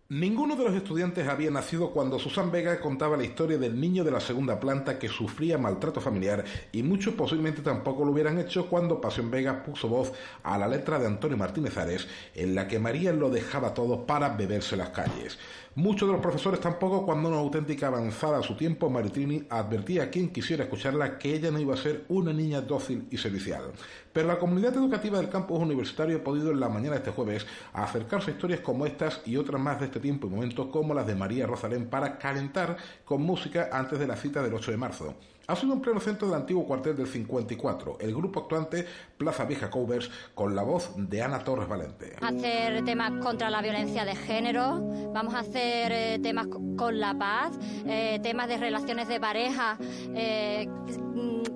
Ninguno 0.09 0.55
de 0.55 0.63
los 0.63 0.73
estudiantes 0.73 1.27
había 1.27 1.51
nacido 1.51 1.91
cuando 1.91 2.17
Susan 2.17 2.49
Vega 2.49 2.79
contaba 2.79 3.17
la 3.17 3.25
historia 3.25 3.57
del 3.57 3.77
niño 3.77 4.05
de 4.05 4.11
la 4.11 4.21
segunda 4.21 4.57
planta 4.57 4.97
que 4.97 5.09
sufría 5.09 5.57
maltrato 5.57 5.99
familiar 5.99 6.45
y 6.71 6.81
muchos 6.81 7.13
posiblemente 7.13 7.61
tampoco 7.61 8.05
lo 8.05 8.13
hubieran 8.13 8.39
hecho 8.39 8.69
cuando 8.69 9.01
Pasión 9.01 9.29
Vega 9.29 9.65
puso 9.65 9.89
voz 9.89 10.13
a 10.43 10.57
la 10.57 10.69
letra 10.69 10.97
de 10.97 11.07
Antonio 11.07 11.35
Martínez 11.35 11.77
Ares 11.77 12.07
en 12.35 12.55
la 12.55 12.69
que 12.69 12.79
María 12.79 13.11
lo 13.11 13.29
dejaba 13.29 13.73
todo 13.73 14.05
para 14.05 14.29
beberse 14.29 14.77
las 14.77 14.91
calles. 14.91 15.37
Muchos 15.77 16.09
de 16.09 16.13
los 16.13 16.23
profesores 16.23 16.59
tampoco 16.59 17.05
cuando 17.05 17.29
una 17.29 17.37
auténtica 17.37 17.85
avanzada 17.85 18.39
a 18.39 18.41
su 18.41 18.55
tiempo, 18.55 18.89
Maritrini 18.89 19.43
advertía 19.47 20.01
a 20.01 20.09
quien 20.09 20.29
quisiera 20.29 20.63
escucharla 20.63 21.19
que 21.19 21.35
ella 21.35 21.51
no 21.51 21.59
iba 21.59 21.75
a 21.75 21.77
ser 21.77 22.03
una 22.07 22.33
niña 22.33 22.61
dócil 22.61 23.07
y 23.11 23.17
servicial. 23.17 23.73
Pero 24.11 24.27
la 24.27 24.39
comunidad 24.39 24.73
educativa 24.73 25.19
del 25.19 25.29
campus 25.29 25.59
universitario 25.59 26.17
ha 26.17 26.23
podido 26.23 26.49
en 26.49 26.61
la 26.61 26.67
mañana 26.67 26.93
de 26.93 27.01
este 27.01 27.11
jueves 27.11 27.45
acercarse 27.73 28.31
a 28.31 28.33
historias 28.33 28.61
como 28.61 28.87
estas 28.87 29.21
y 29.27 29.37
otras 29.37 29.61
más 29.61 29.79
de 29.79 29.85
este 29.85 29.99
tiempo 29.99 30.25
y 30.25 30.31
momentos 30.31 30.65
como 30.71 30.95
las 30.95 31.05
de 31.05 31.13
María 31.13 31.45
Rosalén 31.45 31.91
para 31.91 32.17
calentar 32.17 32.77
con 33.05 33.21
música 33.21 33.69
antes 33.71 33.99
de 33.99 34.07
la 34.07 34.15
cita 34.15 34.41
del 34.41 34.55
8 34.55 34.71
de 34.71 34.77
marzo 34.77 35.15
ha 35.47 35.55
sido 35.55 35.73
en 35.73 35.79
pleno 35.79 35.99
centro 36.01 36.27
del 36.27 36.35
antiguo 36.35 36.65
cuartel 36.65 36.95
del 36.95 37.07
54, 37.07 37.97
el 38.01 38.13
grupo 38.13 38.41
actuante 38.41 38.85
Plaza 39.17 39.45
Vieja 39.45 39.69
Covers, 39.69 40.11
con 40.35 40.53
la 40.53 40.63
voz 40.63 40.91
de 40.97 41.21
Ana 41.21 41.39
Torres 41.39 41.69
Valente. 41.69 42.17
Hacer 42.21 42.83
temas 42.83 43.13
contra 43.23 43.49
la 43.49 43.61
violencia 43.61 44.03
de 44.03 44.15
género, 44.15 44.81
vamos 45.13 45.33
a 45.33 45.39
hacer 45.39 45.91
eh, 45.93 46.19
temas 46.21 46.47
con 46.77 46.99
la 46.99 47.17
paz, 47.17 47.57
eh, 47.85 48.19
temas 48.21 48.49
de 48.49 48.57
relaciones 48.57 49.07
de 49.07 49.21
pareja 49.21 49.77
eh, 50.13 50.67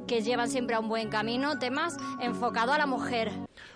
que 0.07 0.21
llevan 0.21 0.49
siempre 0.49 0.75
a 0.75 0.79
un 0.79 0.87
buen 0.87 1.09
camino, 1.09 1.59
temas 1.59 1.97
enfocados 2.21 2.73
a 2.73 2.77
la 2.77 2.85
mujer. 2.85 3.31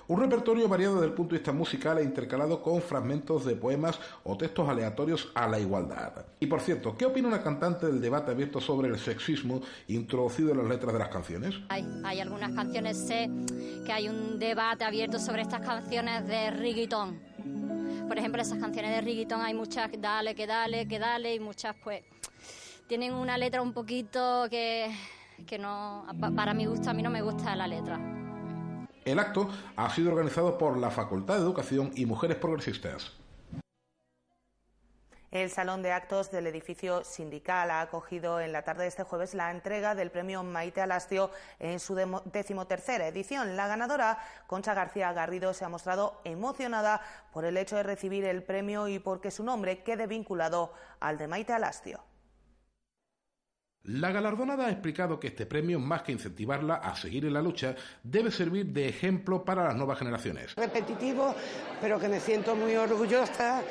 Un 0.08 0.20
repertorio 0.20 0.68
variado 0.68 0.96
desde 0.96 1.08
el 1.08 1.14
punto 1.14 1.34
de 1.34 1.40
vista 1.40 1.52
musical 1.52 1.98
e 1.98 2.04
intercalado 2.04 2.62
con 2.62 2.80
fragmentos 2.80 3.44
de 3.44 3.56
poemas 3.56 4.00
o 4.24 4.38
textos 4.38 4.70
aleatorios 4.70 5.32
a 5.34 5.48
la 5.48 5.60
igualdad. 5.60 6.26
Y 6.40 6.46
por 6.46 6.62
cierto, 6.62 6.96
¿qué 6.96 7.08
opina 7.08 7.28
una 7.28 7.42
cantante 7.42 7.88
del 7.88 8.00
debate 8.00 8.30
abierto 8.30 8.62
sobre 8.62 8.90
el 8.90 9.00
sexismo 9.00 9.62
introducido 9.88 10.52
en 10.52 10.60
las 10.60 10.68
letras 10.68 10.94
de 10.94 11.00
las 11.00 11.10
canciones? 11.10 11.56
Hay, 11.70 12.20
algunas 12.20 12.52
canciones, 12.54 12.98
sé 12.98 13.32
que 13.84 13.92
hay 13.92 14.08
un 14.08 14.38
debate 14.38 14.84
abierto 14.84 15.18
sobre 15.18 15.42
estas 15.42 15.62
canciones 15.62 16.28
de 16.28 16.52
reggaetón. 16.52 17.20
Por 18.08 18.20
ejemplo, 18.20 18.44
esas 18.44 18.60
canciones 18.60 18.92
de 18.92 19.02
reggaetón 19.02 19.42
hay 19.42 19.56
muchas, 19.56 19.90
dale, 20.00 20.36
que 20.36 20.46
dale, 20.46 20.88
que 20.88 21.00
dale, 21.00 21.34
y 21.34 21.40
muchas 21.40 21.76
pues 21.84 22.04
tienen 22.88 23.12
una 23.14 23.40
letra 23.40 23.64
un 23.64 23.74
poquito 23.74 24.46
que, 24.52 24.96
que 25.48 25.58
no, 25.58 26.06
para 26.36 26.54
mi 26.54 26.68
gusto, 26.68 26.92
a 26.92 26.94
mí 26.94 27.02
no 27.02 27.10
me 27.10 27.24
gusta 27.24 27.56
la 27.56 27.66
letra. 27.66 28.15
El 29.06 29.20
acto 29.20 29.48
ha 29.76 29.88
sido 29.92 30.10
organizado 30.12 30.58
por 30.58 30.78
la 30.78 30.90
Facultad 30.90 31.36
de 31.36 31.42
Educación 31.42 31.92
y 31.96 32.08
Mujeres 32.08 32.38
Progresistas. 32.38 33.14
El 35.30 35.52
Salón 35.52 35.84
de 35.84 35.92
Actos 35.92 36.32
del 36.32 36.48
edificio 36.48 37.04
sindical 37.04 37.70
ha 37.70 37.82
acogido 37.82 38.40
en 38.40 38.52
la 38.52 38.64
tarde 38.64 38.82
de 38.82 38.88
este 38.90 39.04
jueves 39.04 39.36
la 39.36 39.52
entrega 39.52 39.94
del 39.94 40.10
premio 40.10 40.42
Maite 40.42 40.82
Alastio 40.82 41.30
en 41.60 41.80
su 41.80 41.94
decimotercera 42.26 43.06
edición. 43.06 43.56
La 43.56 43.68
ganadora, 43.68 44.18
Concha 44.48 44.74
García 44.74 45.14
Garrido, 45.14 45.54
se 45.54 45.66
ha 45.66 45.70
mostrado 45.70 46.20
emocionada 46.24 47.00
por 47.32 47.46
el 47.46 47.58
hecho 47.58 47.76
de 47.76 47.84
recibir 47.84 48.26
el 48.26 48.42
premio 48.42 48.88
y 48.88 48.98
porque 48.98 49.30
su 49.30 49.44
nombre 49.44 49.84
quede 49.84 50.08
vinculado 50.08 50.74
al 51.00 51.20
de 51.20 51.28
Maite 51.28 51.54
Alastio. 51.54 52.00
La 53.88 54.12
galardonada 54.12 54.66
ha 54.66 54.72
explicado 54.72 55.20
que 55.20 55.28
este 55.28 55.46
premio, 55.46 55.80
más 55.80 56.02
que 56.02 56.12
incentivarla 56.12 56.76
a 56.76 56.96
seguir 56.96 57.26
en 57.26 57.34
la 57.34 57.42
lucha, 57.42 57.76
debe 58.02 58.32
servir 58.32 58.66
de 58.66 58.90
ejemplo 58.90 59.46
para 59.46 59.66
las 59.66 59.76
nuevas 59.76 60.00
generaciones. 60.00 60.56
Repetitivo, 60.56 61.36
pero 61.80 62.00
que 62.00 62.10
me 62.10 62.20
siento 62.20 62.56
muy 62.56 62.76
orgullosa 62.76 63.62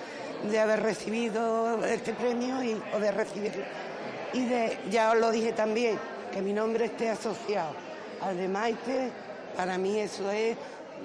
de 0.49 0.61
haber 0.61 0.83
recibido 0.83 1.85
este 1.85 2.14
premio 2.14 2.62
y, 2.62 2.80
o 2.94 3.00
de 3.00 3.11
recibirlo. 3.11 3.64
Y 4.35 4.44
de, 4.44 4.78
ya 4.88 5.11
os 5.11 5.18
lo 5.18 5.33
dije 5.33 5.52
también, 5.52 5.99
que 6.33 6.40
mi 6.40 6.52
nombre 6.52 6.85
esté 6.85 7.11
asociado 7.11 7.75
al 8.21 8.37
de 8.37 8.47
Maite, 8.47 9.11
para 9.56 9.78
mí 9.78 9.99
eso 9.99 10.30
es 10.30 10.56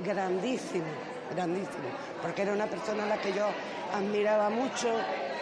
grandísimo, 0.06 0.86
grandísimo, 1.34 1.90
porque 2.22 2.44
era 2.44 2.54
una 2.54 2.68
persona 2.68 3.06
a 3.06 3.08
la 3.08 3.18
que 3.20 3.34
yo 3.34 3.48
admiraba 3.92 4.52
mucho, 4.52 4.88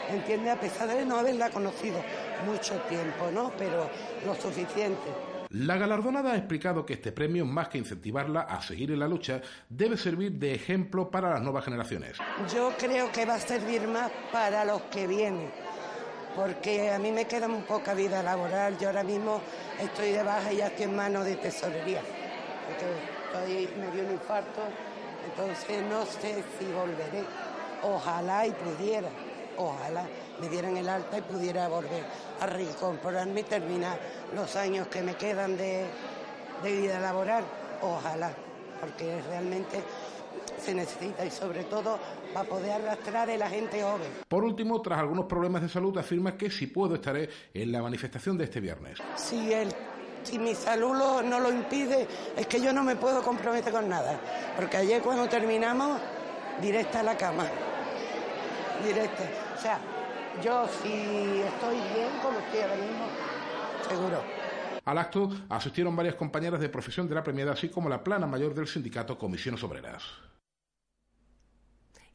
entiende, 0.09 0.51
a 0.51 0.59
pesar 0.59 0.88
de 0.88 1.05
no 1.05 1.17
haberla 1.17 1.50
conocido 1.50 2.01
mucho 2.46 2.75
tiempo, 2.89 3.29
¿no? 3.34 3.51
Pero 3.58 3.89
lo 4.25 4.36
suficiente. 4.36 5.27
La 5.50 5.77
galardonada 5.77 6.34
ha 6.34 6.36
explicado 6.36 6.86
que 6.86 6.94
este 6.94 7.13
premio, 7.13 7.46
más 7.46 7.70
que 7.70 7.77
incentivarla 7.77 8.41
a 8.41 8.62
seguir 8.62 8.91
en 8.91 9.00
la 9.00 9.08
lucha, 9.08 9.41
debe 9.70 9.96
servir 9.96 10.34
de 10.34 10.53
ejemplo 10.53 11.10
para 11.10 11.29
las 11.29 11.41
nuevas 11.41 11.63
generaciones. 11.63 12.17
Yo 12.53 12.74
creo 12.77 13.10
que 13.13 13.25
va 13.25 13.36
a 13.36 13.39
servir 13.39 13.88
más 13.88 14.12
para 14.32 14.65
los 14.65 14.82
que 14.84 15.08
vienen, 15.08 15.50
porque 16.36 16.91
a 16.91 17.00
mí 17.00 17.13
me 17.13 17.25
queda 17.25 17.48
muy 17.48 17.62
poca 17.62 17.94
vida 17.94 18.22
laboral. 18.22 18.77
Yo 18.77 18.89
ahora 18.89 19.03
mismo 19.03 19.41
estoy 19.79 20.12
de 20.12 20.24
baja 20.24 20.51
y 20.51 20.58
ya 20.58 20.67
estoy 20.67 20.84
en 20.84 20.96
manos 20.98 21.24
de 21.24 21.38
tesorería, 21.38 22.01
porque 22.67 23.56
estoy, 23.56 23.79
me 23.79 23.89
dio 23.91 24.03
un 24.03 24.12
infarto, 24.12 24.62
entonces 25.29 25.82
no 25.89 26.06
sé 26.06 26.44
si 26.60 26.65
volveré. 26.74 27.24
Ojalá 27.84 28.46
y 28.48 28.51
pudiera, 28.51 29.08
ojalá 29.57 30.05
me 30.39 30.49
dieran 30.49 30.77
el 30.77 30.87
alta 30.87 31.17
y 31.17 31.21
pudiera 31.21 31.67
volver 31.67 32.03
a 32.39 32.45
reincorporarme 32.45 33.41
y 33.41 33.43
terminar 33.43 33.99
los 34.35 34.55
años 34.55 34.87
que 34.87 35.01
me 35.01 35.15
quedan 35.15 35.57
de, 35.57 35.85
vida 36.63 36.99
laboral. 36.99 37.43
Ojalá, 37.81 38.33
porque 38.79 39.21
realmente 39.29 39.81
se 40.59 40.73
necesita 40.73 41.23
y 41.25 41.31
sobre 41.31 41.63
todo 41.65 41.99
para 42.33 42.47
poder 42.47 42.71
arrastrar 42.71 43.29
a 43.29 43.37
la 43.37 43.49
gente 43.49 43.81
joven. 43.81 44.09
Por 44.27 44.43
último, 44.43 44.81
tras 44.81 44.99
algunos 44.99 45.25
problemas 45.25 45.61
de 45.61 45.69
salud, 45.69 45.97
afirma 45.97 46.35
que 46.35 46.49
si 46.49 46.67
puedo 46.67 46.95
estaré 46.95 47.29
en 47.53 47.71
la 47.71 47.81
manifestación 47.81 48.37
de 48.37 48.45
este 48.45 48.59
viernes. 48.59 48.97
Si, 49.15 49.53
el, 49.53 49.71
si 50.23 50.39
mi 50.39 50.55
salud 50.55 51.21
no 51.23 51.39
lo 51.39 51.51
impide, 51.51 52.07
es 52.35 52.47
que 52.47 52.59
yo 52.59 52.73
no 52.73 52.83
me 52.83 52.95
puedo 52.95 53.21
comprometer 53.21 53.71
con 53.71 53.87
nada. 53.87 54.19
Porque 54.55 54.77
ayer 54.77 55.01
cuando 55.01 55.29
terminamos, 55.29 55.99
directa 56.61 57.01
a 57.01 57.03
la 57.03 57.17
cama. 57.17 57.45
Directa. 58.83 59.47
O 59.57 59.59
sea, 59.59 59.79
yo 60.43 60.67
si 60.67 61.41
estoy 61.41 61.77
bien, 61.95 62.09
como 62.21 62.37
estoy 62.37 62.59
ahora 62.61 62.75
mismo, 62.75 63.07
seguro. 63.89 64.23
Al 64.85 64.97
acto 64.99 65.31
asistieron 65.49 65.95
varias 65.95 66.13
compañeras 66.13 66.59
de 66.59 66.69
profesión 66.69 67.09
de 67.09 67.15
la 67.15 67.23
premiada, 67.23 67.53
así 67.53 67.69
como 67.69 67.89
la 67.89 68.03
plana 68.03 68.27
mayor 68.27 68.53
del 68.53 68.67
sindicato 68.67 69.17
Comisiones 69.17 69.63
Obreras. 69.63 70.03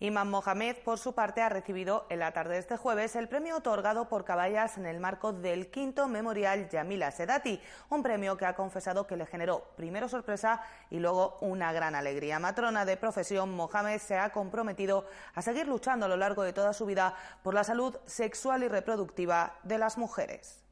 Imam 0.03 0.29
Mohamed, 0.31 0.79
por 0.79 0.99
su 0.99 1.13
parte, 1.13 1.43
ha 1.43 1.49
recibido 1.49 2.07
en 2.11 2.19
la 2.19 2.33
tarde 2.33 2.55
de 2.55 2.59
este 2.59 2.77
jueves 2.77 3.15
el 3.15 3.29
premio 3.29 3.59
otorgado 3.59 4.09
por 4.09 4.25
Caballas 4.25 4.77
en 4.77 4.85
el 4.85 4.99
marco 4.99 5.33
del 5.33 5.71
quinto 5.71 6.09
memorial 6.09 6.69
Yamila 6.69 7.13
Sedati, 7.13 7.61
un 7.89 8.03
premio 8.03 8.37
que 8.37 8.45
ha 8.45 8.57
confesado 8.57 9.07
que 9.07 9.17
le 9.17 9.27
generó 9.27 9.63
primero 9.77 10.09
sorpresa 10.09 10.61
y 10.91 10.99
luego 10.99 11.39
una 11.41 11.73
gran 11.73 11.95
alegría. 11.95 12.41
Matrona 12.41 12.85
de 12.85 12.97
profesión, 12.97 13.55
Mohamed 13.55 14.01
se 14.01 14.19
ha 14.19 14.33
comprometido 14.33 15.07
a 15.37 15.41
seguir 15.41 15.69
luchando 15.69 16.07
a 16.07 16.09
lo 16.09 16.17
largo 16.17 16.43
de 16.43 16.53
toda 16.53 16.73
su 16.73 16.85
vida 16.85 17.15
por 17.45 17.55
la 17.55 17.63
salud 17.63 17.97
sexual 18.05 18.65
y 18.65 18.69
reproductiva 18.69 19.55
de 19.63 19.79
las 19.79 19.99
mujeres. 19.99 20.65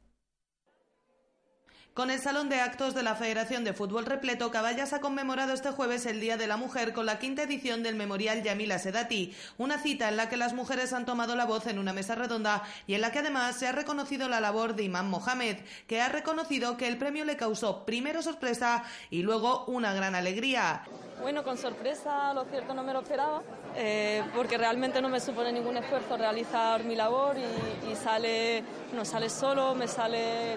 Con 1.93 2.13
el 2.13 2.21
Salón 2.21 2.49
de 2.49 2.61
Actos 2.61 2.95
de 2.95 3.03
la 3.03 3.17
Federación 3.17 3.65
de 3.65 3.73
Fútbol 3.73 4.07
repleto, 4.07 4.53
Caballas 4.53 4.93
ha 4.93 5.01
conmemorado 5.01 5.53
este 5.53 5.73
jueves 5.73 6.07
el 6.07 6.21
Día 6.21 6.37
de 6.37 6.47
la 6.47 6.57
Mujer 6.57 6.93
con 6.93 7.05
la 7.05 7.19
quinta 7.19 7.43
edición 7.43 7.83
del 7.83 7.97
Memorial 7.97 8.45
Yamila 8.45 8.79
Sedati, 8.79 9.35
una 9.59 9.77
cita 9.77 10.09
en 10.09 10.17
la 10.17 10.29
que 10.29 10.37
las 10.37 10.55
mujeres 10.55 10.93
han 10.93 11.05
tomado 11.05 11.35
la 11.35 11.47
voz 11.47 11.67
en 11.67 11.81
una 11.81 11.93
mesa 11.93 12.15
redonda 12.15 12.63
y 12.87 12.95
en 12.95 13.01
la 13.01 13.11
que 13.11 13.19
además 13.19 13.57
se 13.57 13.67
ha 13.67 13.73
reconocido 13.73 14.29
la 14.29 14.41
labor 14.41 14.77
de 14.77 14.85
Imán 14.85 15.11
Mohamed, 15.11 15.57
que 15.89 16.01
ha 16.01 16.09
reconocido 16.09 16.77
que 16.77 16.87
el 16.87 16.97
premio 16.97 17.25
le 17.25 17.37
causó 17.37 17.85
primero 17.85 18.23
sorpresa 18.23 18.85
y 19.11 19.23
luego 19.23 19.65
una 19.65 19.93
gran 19.93 20.15
alegría. 20.15 20.85
Bueno, 21.21 21.45
con 21.45 21.59
sorpresa, 21.59 22.33
lo 22.33 22.45
cierto 22.45 22.73
no 22.73 22.83
me 22.83 22.93
lo 22.93 23.01
esperaba, 23.01 23.43
eh, 23.77 24.23
porque 24.35 24.57
realmente 24.57 25.03
no 25.03 25.09
me 25.09 25.21
supone 25.21 25.53
ningún 25.53 25.77
esfuerzo 25.77 26.17
realizar 26.17 26.83
mi 26.85 26.97
labor 26.97 27.37
y, 27.37 27.95
sale, 27.95 28.65
no 28.95 29.05
sale 29.05 29.29
solo, 29.29 29.75
me 29.75 29.87
sale 29.87 30.57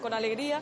con 0.00 0.14
alegría 0.14 0.60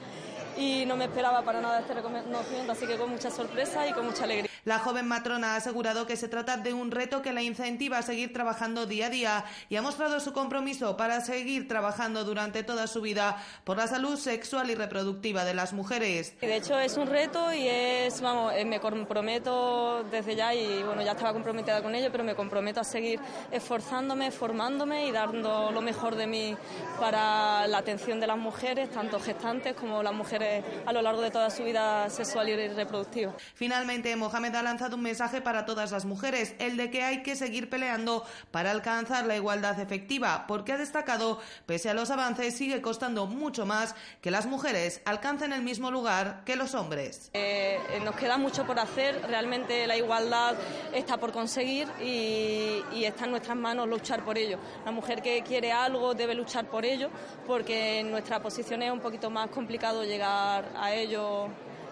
y 0.56 0.84
no 0.86 0.96
me 0.96 1.04
esperaba 1.04 1.42
para 1.42 1.60
nada 1.60 1.80
este 1.80 1.94
reconocimiento, 1.94 2.72
así 2.72 2.86
que 2.86 2.96
con 2.96 3.10
mucha 3.10 3.30
sorpresa 3.30 3.86
y 3.86 3.92
con 3.92 4.06
mucha 4.06 4.24
alegría. 4.24 4.47
La 4.68 4.78
joven 4.78 5.08
matrona 5.08 5.54
ha 5.54 5.56
asegurado 5.56 6.06
que 6.06 6.14
se 6.14 6.28
trata 6.28 6.58
de 6.58 6.74
un 6.74 6.90
reto 6.90 7.22
que 7.22 7.32
la 7.32 7.40
incentiva 7.40 7.96
a 7.96 8.02
seguir 8.02 8.34
trabajando 8.34 8.84
día 8.84 9.06
a 9.06 9.08
día 9.08 9.44
y 9.70 9.76
ha 9.76 9.80
mostrado 9.80 10.20
su 10.20 10.34
compromiso 10.34 10.94
para 10.94 11.22
seguir 11.22 11.66
trabajando 11.66 12.22
durante 12.22 12.62
toda 12.62 12.86
su 12.86 13.00
vida 13.00 13.42
por 13.64 13.78
la 13.78 13.86
salud 13.86 14.18
sexual 14.18 14.68
y 14.68 14.74
reproductiva 14.74 15.46
de 15.46 15.54
las 15.54 15.72
mujeres. 15.72 16.38
De 16.42 16.54
hecho 16.54 16.78
es 16.78 16.98
un 16.98 17.06
reto 17.06 17.50
y 17.50 17.66
es, 17.66 18.20
vamos, 18.20 18.52
eh, 18.54 18.66
me 18.66 18.78
comprometo 18.78 20.04
desde 20.10 20.36
ya 20.36 20.54
y 20.54 20.82
bueno, 20.82 21.00
ya 21.00 21.12
estaba 21.12 21.32
comprometida 21.32 21.82
con 21.82 21.94
ello, 21.94 22.12
pero 22.12 22.22
me 22.22 22.34
comprometo 22.34 22.80
a 22.80 22.84
seguir 22.84 23.18
esforzándome, 23.50 24.30
formándome 24.30 25.06
y 25.06 25.12
dando 25.12 25.70
lo 25.70 25.80
mejor 25.80 26.14
de 26.14 26.26
mí 26.26 26.54
para 27.00 27.66
la 27.68 27.78
atención 27.78 28.20
de 28.20 28.26
las 28.26 28.36
mujeres, 28.36 28.90
tanto 28.90 29.18
gestantes 29.18 29.74
como 29.74 30.02
las 30.02 30.12
mujeres 30.12 30.62
a 30.84 30.92
lo 30.92 31.00
largo 31.00 31.22
de 31.22 31.30
toda 31.30 31.48
su 31.48 31.64
vida 31.64 32.10
sexual 32.10 32.50
y 32.50 32.68
reproductiva. 32.68 33.32
Finalmente, 33.54 34.14
Mohamed 34.14 34.57
ha 34.58 34.62
lanzado 34.62 34.96
un 34.96 35.02
mensaje 35.02 35.40
para 35.40 35.64
todas 35.64 35.92
las 35.92 36.04
mujeres, 36.04 36.54
el 36.58 36.76
de 36.76 36.90
que 36.90 37.02
hay 37.02 37.22
que 37.22 37.36
seguir 37.36 37.70
peleando 37.70 38.24
para 38.50 38.70
alcanzar 38.70 39.26
la 39.26 39.36
igualdad 39.36 39.78
efectiva, 39.80 40.44
porque 40.46 40.72
ha 40.72 40.78
destacado, 40.78 41.40
pese 41.66 41.90
a 41.90 41.94
los 41.94 42.10
avances, 42.10 42.56
sigue 42.56 42.82
costando 42.82 43.26
mucho 43.26 43.66
más 43.66 43.94
que 44.20 44.30
las 44.30 44.46
mujeres 44.46 45.00
alcancen 45.04 45.52
el 45.52 45.62
mismo 45.62 45.90
lugar 45.90 46.42
que 46.44 46.56
los 46.56 46.74
hombres. 46.74 47.30
Eh, 47.34 47.78
eh, 47.90 48.00
nos 48.04 48.14
queda 48.16 48.36
mucho 48.36 48.66
por 48.66 48.78
hacer, 48.78 49.22
realmente 49.26 49.86
la 49.86 49.96
igualdad 49.96 50.54
está 50.92 51.16
por 51.16 51.32
conseguir 51.32 51.88
y, 52.00 52.82
está 53.08 53.24
en 53.24 53.30
nuestras 53.30 53.56
manos 53.56 53.88
luchar 53.88 54.22
por 54.22 54.36
ello. 54.36 54.58
La 54.84 54.90
mujer 54.90 55.22
que 55.22 55.42
quiere 55.42 55.72
algo 55.72 56.12
debe 56.12 56.34
luchar 56.34 56.66
por 56.66 56.84
ello, 56.84 57.08
porque 57.46 58.00
en 58.00 58.10
nuestra 58.10 58.40
posición 58.40 58.82
es 58.82 58.92
un 58.92 59.00
poquito 59.00 59.30
más 59.30 59.48
complicado 59.48 60.04
llegar 60.04 60.68
a 60.76 60.92
ello 60.92 61.48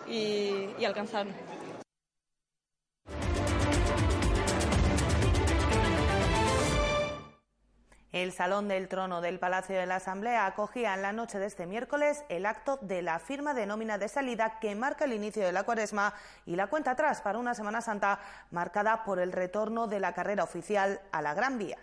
y, 0.07 0.69
y 0.79 0.85
alcanzarlo. 0.85 1.33
El 8.23 8.33
Salón 8.33 8.67
del 8.67 8.89
Trono 8.89 9.21
del 9.21 9.39
Palacio 9.39 9.77
de 9.77 9.85
la 9.85 9.97
Asamblea 9.97 10.47
acogía 10.47 10.95
en 10.95 11.03
la 11.03 11.13
noche 11.13 11.39
de 11.39 11.45
este 11.45 11.67
miércoles 11.67 12.25
el 12.31 12.47
acto 12.47 12.79
de 12.81 13.03
la 13.03 13.19
firma 13.19 13.53
de 13.53 13.67
nómina 13.67 13.99
de 13.99 14.09
salida 14.09 14.59
que 14.59 14.75
marca 14.75 15.05
el 15.05 15.13
inicio 15.13 15.45
de 15.45 15.53
la 15.53 15.65
cuaresma 15.65 16.15
y 16.47 16.57
la 16.57 16.69
cuenta 16.69 16.93
atrás 16.93 17.21
para 17.21 17.39
una 17.39 17.55
Semana 17.55 17.83
Santa 17.83 18.19
marcada 18.51 19.05
por 19.05 19.19
el 19.19 19.33
retorno 19.33 19.87
de 19.87 20.01
la 20.01 20.15
carrera 20.15 20.45
oficial 20.45 20.99
a 21.13 21.21
la 21.21 21.35
Gran 21.35 21.59
Vía. 21.59 21.77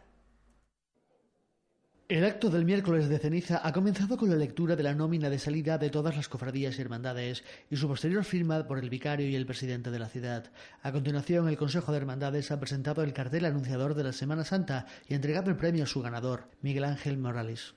El 2.14 2.26
acto 2.26 2.52
del 2.52 2.64
miércoles 2.64 3.10
de 3.10 3.18
ceniza 3.18 3.62
ha 3.64 3.74
comenzado 3.74 4.18
con 4.18 4.30
la 4.30 4.36
lectura 4.36 4.76
de 4.76 4.84
la 4.84 4.94
nómina 4.94 5.32
de 5.32 5.40
salida 5.40 5.80
de 5.80 5.90
todas 5.90 6.16
las 6.16 6.30
cofradías 6.30 6.78
y 6.78 6.82
hermandades 6.84 7.44
y 7.72 7.76
su 7.76 7.88
posterior 7.88 8.24
firma 8.24 8.68
por 8.68 8.78
el 8.78 8.92
vicario 8.92 9.28
y 9.28 9.36
el 9.36 9.48
presidente 9.48 9.90
de 9.90 9.98
la 9.98 10.10
ciudad. 10.10 10.52
A 10.84 10.92
continuación, 10.92 11.50
el 11.50 11.58
Consejo 11.58 11.92
de 11.92 11.98
Hermandades 11.98 12.52
ha 12.52 12.60
presentado 12.60 13.02
el 13.02 13.14
cartel 13.14 13.46
anunciador 13.46 13.96
de 13.96 14.04
la 14.04 14.14
Semana 14.14 14.46
Santa 14.46 14.86
y 15.08 15.16
entregado 15.16 15.50
el 15.50 15.58
premio 15.58 15.86
a 15.86 15.88
su 15.88 16.04
ganador, 16.04 16.52
Miguel 16.62 16.84
Ángel 16.84 17.18
Morales. 17.18 17.74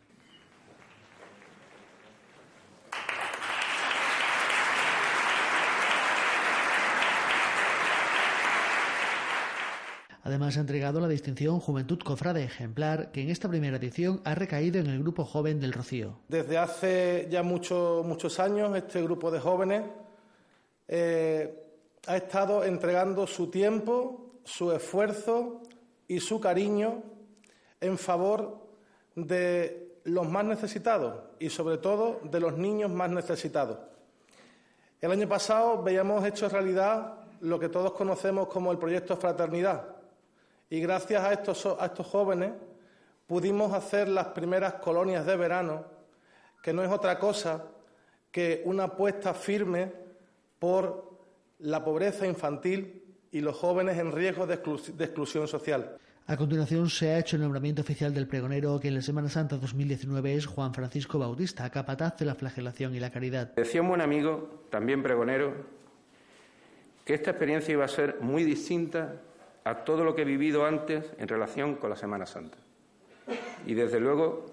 Además, 10.26 10.56
ha 10.56 10.60
entregado 10.60 10.99
la 10.99 11.06
distinción 11.06 11.60
Juventud 11.60 12.00
Cofrade 12.00 12.43
Ejemplar, 12.43 13.12
que 13.12 13.23
en 13.23 13.30
esta 13.30 13.49
primera 13.49 13.76
edición 13.76 14.21
ha 14.25 14.34
recaído 14.34 14.80
en 14.80 14.89
el 14.89 14.99
Grupo 14.99 15.25
Joven 15.25 15.60
del 15.60 15.73
Rocío. 15.73 16.19
Desde 16.26 16.58
hace 16.58 17.28
ya 17.30 17.45
muchos 17.45 18.04
muchos 18.04 18.41
años, 18.41 18.76
este 18.76 19.00
grupo 19.02 19.30
de 19.30 19.39
jóvenes 19.39 19.84
eh, 20.89 21.54
ha 22.08 22.17
estado 22.17 22.65
entregando 22.65 23.25
su 23.28 23.52
tiempo, 23.52 24.41
su 24.43 24.73
esfuerzo 24.73 25.62
y 26.08 26.19
su 26.19 26.41
cariño 26.41 27.04
en 27.80 27.97
favor 27.97 28.67
de 29.15 30.00
los 30.02 30.28
más 30.28 30.45
necesitados 30.45 31.21
y, 31.39 31.50
sobre 31.50 31.78
todo, 31.78 32.19
de 32.25 32.41
los 32.41 32.58
niños 32.58 32.91
más 32.91 33.12
necesitados. 33.12 33.78
El 35.00 35.12
año 35.12 35.28
pasado 35.28 35.84
veíamos 35.84 36.26
hecho 36.26 36.49
realidad 36.49 37.15
lo 37.43 37.60
que 37.60 37.69
todos 37.69 37.93
conocemos 37.93 38.49
como 38.49 38.73
el 38.73 38.78
proyecto 38.78 39.17
Fraternidad 39.17 39.96
y 40.71 40.81
gracias 40.81 41.23
a 41.23 41.33
estos, 41.33 41.67
a 41.67 41.87
estos 41.87 42.07
jóvenes 42.07 42.52
pudimos 43.26 43.73
hacer 43.73 44.09
las 44.09 44.29
primeras 44.29 44.75
colonias 44.75 45.26
de 45.26 45.37
verano, 45.37 45.85
que 46.63 46.73
no 46.73 46.83
es 46.83 46.91
otra 46.91 47.19
cosa 47.19 47.65
que 48.31 48.63
una 48.65 48.85
apuesta 48.85 49.35
firme 49.35 49.93
por 50.59 51.19
la 51.61 51.85
pobreza 51.85 52.26
infantil 52.26 53.02
y 53.33 53.41
los 53.41 53.57
jóvenes 53.57 53.99
en 53.99 54.13
riesgo 54.13 54.47
de, 54.47 54.55
exclusión 54.55 55.49
social. 55.49 55.97
A 56.26 56.37
continuación 56.37 56.91
se 56.91 57.11
ha 57.11 57.19
hecho 57.19 57.37
el 57.37 57.43
nombramiento 57.43 57.83
oficial 57.83 58.13
del 58.13 58.26
pregonero 58.26 58.81
que 58.81 58.89
en 58.89 58.97
la 58.97 59.02
Semana 59.02 59.29
Santa 59.29 59.57
2019 59.57 60.35
es 60.35 60.47
Juan 60.47 60.75
Francisco 60.75 61.19
Bautista, 61.19 61.71
capataz 61.71 62.17
de 62.19 62.26
la 62.26 62.35
flagelación 62.35 62.95
y 62.95 63.00
la 63.00 63.11
caridad. 63.11 63.55
Decía 63.55 63.81
un 63.81 63.89
buen 63.89 64.00
amigo, 64.00 64.65
también 64.71 65.02
pregonero, 65.02 65.55
que 67.05 67.15
esta 67.15 67.31
experiencia 67.31 67.73
iba 67.73 67.85
a 67.85 67.89
ser 67.89 68.21
muy 68.21 68.43
distinta 68.43 69.21
a 69.67 69.75
todo 69.83 70.05
lo 70.05 70.15
que 70.15 70.23
he 70.23 70.25
vivido 70.25 70.65
antes 70.65 71.05
en 71.19 71.26
relación 71.26 71.75
con 71.75 71.91
la 71.91 71.97
Semana 71.97 72.25
Santa. 72.25 72.57
Y 73.67 73.75
desde 73.75 73.99
luego 73.99 74.47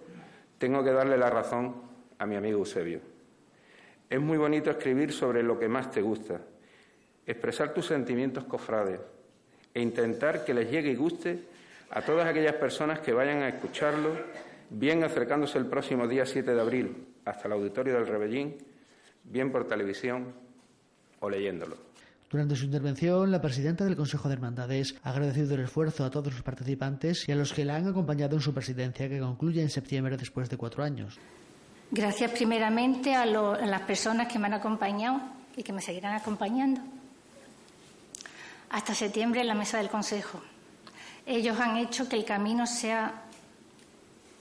tengo 0.57 0.83
que 0.83 0.91
darle 0.91 1.19
la 1.19 1.29
razón 1.29 1.75
a 2.17 2.25
mi 2.25 2.35
amigo 2.35 2.57
Eusebio. 2.57 2.99
Es 4.09 4.19
muy 4.19 4.39
bonito 4.39 4.71
escribir 4.71 5.13
sobre 5.13 5.43
lo 5.43 5.59
que 5.59 5.67
más 5.67 5.91
te 5.91 6.01
gusta, 6.01 6.41
expresar 7.27 7.75
tus 7.75 7.85
sentimientos 7.85 8.45
cofrades 8.45 8.99
e 9.71 9.81
intentar 9.83 10.43
que 10.43 10.55
les 10.55 10.71
llegue 10.71 10.89
y 10.89 10.95
guste 10.95 11.43
a 11.91 12.01
todas 12.01 12.25
aquellas 12.25 12.55
personas 12.55 12.99
que 12.99 13.13
vayan 13.13 13.43
a 13.43 13.49
escucharlo, 13.49 14.17
bien 14.71 15.03
acercándose 15.03 15.59
el 15.59 15.67
próximo 15.67 16.07
día 16.07 16.25
7 16.25 16.55
de 16.55 16.59
abril 16.59 17.07
hasta 17.23 17.47
el 17.47 17.53
auditorio 17.53 17.93
del 17.93 18.07
Rebellín, 18.07 18.57
bien 19.23 19.51
por 19.51 19.67
televisión 19.67 20.33
o 21.19 21.29
leyéndolo. 21.29 21.92
Durante 22.33 22.55
su 22.55 22.65
intervención, 22.65 23.31
la 23.31 23.39
presidenta 23.39 23.85
del 23.85 23.95
Consejo 23.95 24.27
de 24.27 24.33
Hermandades 24.33 24.95
ha 25.03 25.11
agradecido 25.11 25.53
el 25.53 25.61
esfuerzo 25.61 26.03
a 26.03 26.09
todos 26.09 26.33
los 26.33 26.41
participantes 26.41 27.29
y 27.29 27.31
a 27.31 27.35
los 27.35 27.53
que 27.53 27.63
la 27.63 27.75
han 27.75 27.87
acompañado 27.87 28.35
en 28.35 28.41
su 28.41 28.51
presidencia, 28.55 29.07
que 29.07 29.19
concluye 29.19 29.61
en 29.61 29.69
septiembre 29.69 30.17
después 30.17 30.49
de 30.49 30.57
cuatro 30.57 30.83
años. 30.83 31.19
Gracias 31.91 32.31
primeramente 32.31 33.13
a, 33.13 33.27
las 33.27 33.81
personas 33.81 34.33
que 34.33 34.39
me 34.39 34.47
han 34.47 34.55
acompañado 34.55 35.21
y 35.55 35.61
que 35.61 35.73
me 35.73 35.79
seguirán 35.79 36.15
acompañando 36.15 36.81
hasta 38.71 38.95
septiembre 38.95 39.41
en 39.41 39.47
la 39.47 39.53
mesa 39.53 39.77
del 39.77 39.89
Consejo. 39.89 40.41
Ellos 41.27 41.59
han 41.59 41.77
hecho 41.77 42.09
que 42.09 42.15
el 42.15 42.25
camino 42.25 42.65
sea 42.65 43.25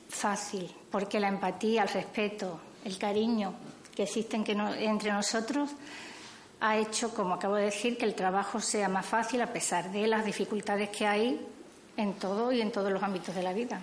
fácil, 0.08 0.66
porque 0.90 1.20
la 1.20 1.28
empatía, 1.28 1.82
el 1.82 1.90
respeto, 1.90 2.58
el 2.86 2.96
cariño 2.96 3.52
que 3.94 4.04
existen 4.04 4.46
entre 4.78 5.12
nosotros 5.12 5.72
ha 6.62 6.76
hecho, 6.76 7.12
como 7.12 7.34
acabo 7.34 7.56
de 7.56 7.64
decir, 7.64 7.98
que 7.98 8.04
el 8.04 8.14
trabajo 8.14 8.60
sea 8.60 8.88
más 8.88 9.04
fácil 9.04 9.42
a 9.42 9.52
pesar 9.52 9.90
de 9.90 10.06
las 10.06 10.24
dificultades 10.24 10.90
que 10.90 11.04
hay 11.04 11.44
en 11.96 12.14
todo 12.14 12.52
y 12.52 12.60
en 12.60 12.70
todos 12.70 12.92
los 12.92 13.02
ámbitos 13.02 13.34
de 13.34 13.42
la 13.42 13.52
vida. 13.52 13.80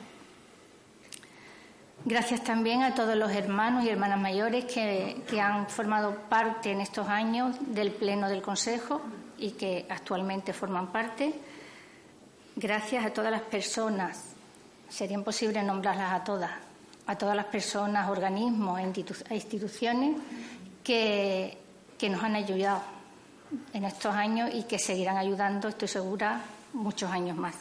Gracias 2.05 2.41
también 2.41 2.81
a 2.83 2.95
todos 2.95 3.17
los 3.17 3.31
hermanos 3.31 3.83
y 3.83 3.89
hermanas 3.89 4.21
mayores 4.21 4.63
que, 4.63 5.21
que, 5.29 5.41
han 5.41 5.67
formado 5.67 6.15
parte 6.29 6.71
en 6.71 6.79
estos 6.79 7.09
años 7.09 7.57
del 7.59 7.91
Pleno 7.91 8.29
del 8.29 8.41
Consejo 8.41 9.01
y 9.37 9.51
que 9.51 9.85
actualmente 9.89 10.53
forman 10.53 10.87
parte. 10.87 11.33
Gracias 12.55 13.05
a 13.05 13.09
todas 13.09 13.29
las 13.29 13.41
personas, 13.41 14.35
sería 14.87 15.15
imposible 15.15 15.61
nombrarlas 15.63 16.13
a 16.13 16.23
todas, 16.23 16.51
a 17.07 17.17
todas 17.17 17.35
las 17.35 17.47
personas, 17.47 18.09
organismos 18.09 18.79
e 18.79 19.35
instituciones 19.35 20.15
que 20.81 21.68
que 21.99 22.09
nos 22.09 22.23
han 22.23 22.35
ayudado 22.35 22.81
en 23.73 23.83
estos 23.83 24.15
años 24.15 24.49
y 24.53 24.63
que 24.63 24.79
seguirán 24.79 25.17
ayudando, 25.17 25.67
estoy 25.67 25.87
segura, 25.87 26.41
muchos 26.73 27.11
años 27.11 27.37
más. 27.37 27.55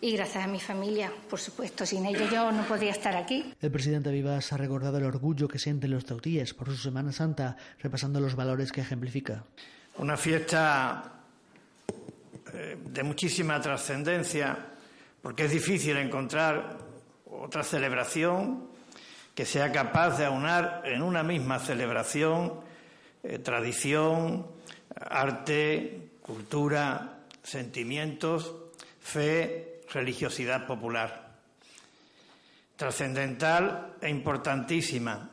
y 0.00 0.16
gracias 0.16 0.44
a 0.44 0.48
mi 0.48 0.58
familia, 0.58 1.12
por 1.30 1.38
supuesto. 1.38 1.86
Sin 1.86 2.04
ellos 2.04 2.28
yo 2.28 2.50
no 2.50 2.64
podría 2.64 2.90
estar 2.90 3.14
aquí. 3.14 3.54
El 3.60 3.70
presidente 3.70 4.10
Vivas 4.10 4.52
ha 4.52 4.56
recordado 4.56 4.98
el 4.98 5.04
orgullo 5.04 5.46
que 5.46 5.60
sienten 5.60 5.92
los 5.92 6.04
tautíes 6.04 6.54
por 6.54 6.66
su 6.66 6.76
Semana 6.76 7.12
Santa, 7.12 7.56
repasando 7.78 8.18
los 8.18 8.34
valores 8.34 8.72
que 8.72 8.80
ejemplifica. 8.80 9.44
Una 9.98 10.16
fiesta 10.16 11.20
eh, 12.52 12.78
de 12.84 13.02
muchísima 13.04 13.60
trascendencia, 13.60 14.58
porque 15.22 15.44
es 15.44 15.52
difícil 15.52 15.96
encontrar 15.96 16.78
otra 17.30 17.62
celebración 17.62 18.71
que 19.34 19.46
sea 19.46 19.72
capaz 19.72 20.18
de 20.18 20.26
aunar 20.26 20.82
en 20.84 21.02
una 21.02 21.22
misma 21.22 21.58
celebración 21.58 22.60
eh, 23.24 23.38
tradición, 23.38 24.48
arte, 24.96 26.10
cultura, 26.22 27.20
sentimientos, 27.42 28.52
fe 29.00 29.82
religiosidad 29.92 30.66
popular. 30.66 31.30
Trascendental 32.76 33.94
e 34.00 34.08
importantísima. 34.08 35.30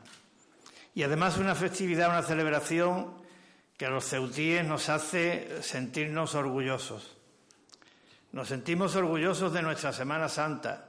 Y 0.94 1.02
además 1.02 1.38
una 1.38 1.56
festividad, 1.56 2.10
una 2.10 2.22
celebración 2.22 3.16
que 3.76 3.88
a 3.88 3.90
los 3.90 4.06
ceutíes 4.06 4.64
nos 4.66 4.90
hace 4.90 5.64
sentirnos 5.64 6.36
orgullosos. 6.36 7.18
Nos 8.34 8.50
sentimos 8.50 8.96
orgullosos 8.96 9.52
de 9.52 9.64
nuestra 9.64 9.94
Semana 9.94 10.30
Santa. 10.30 10.88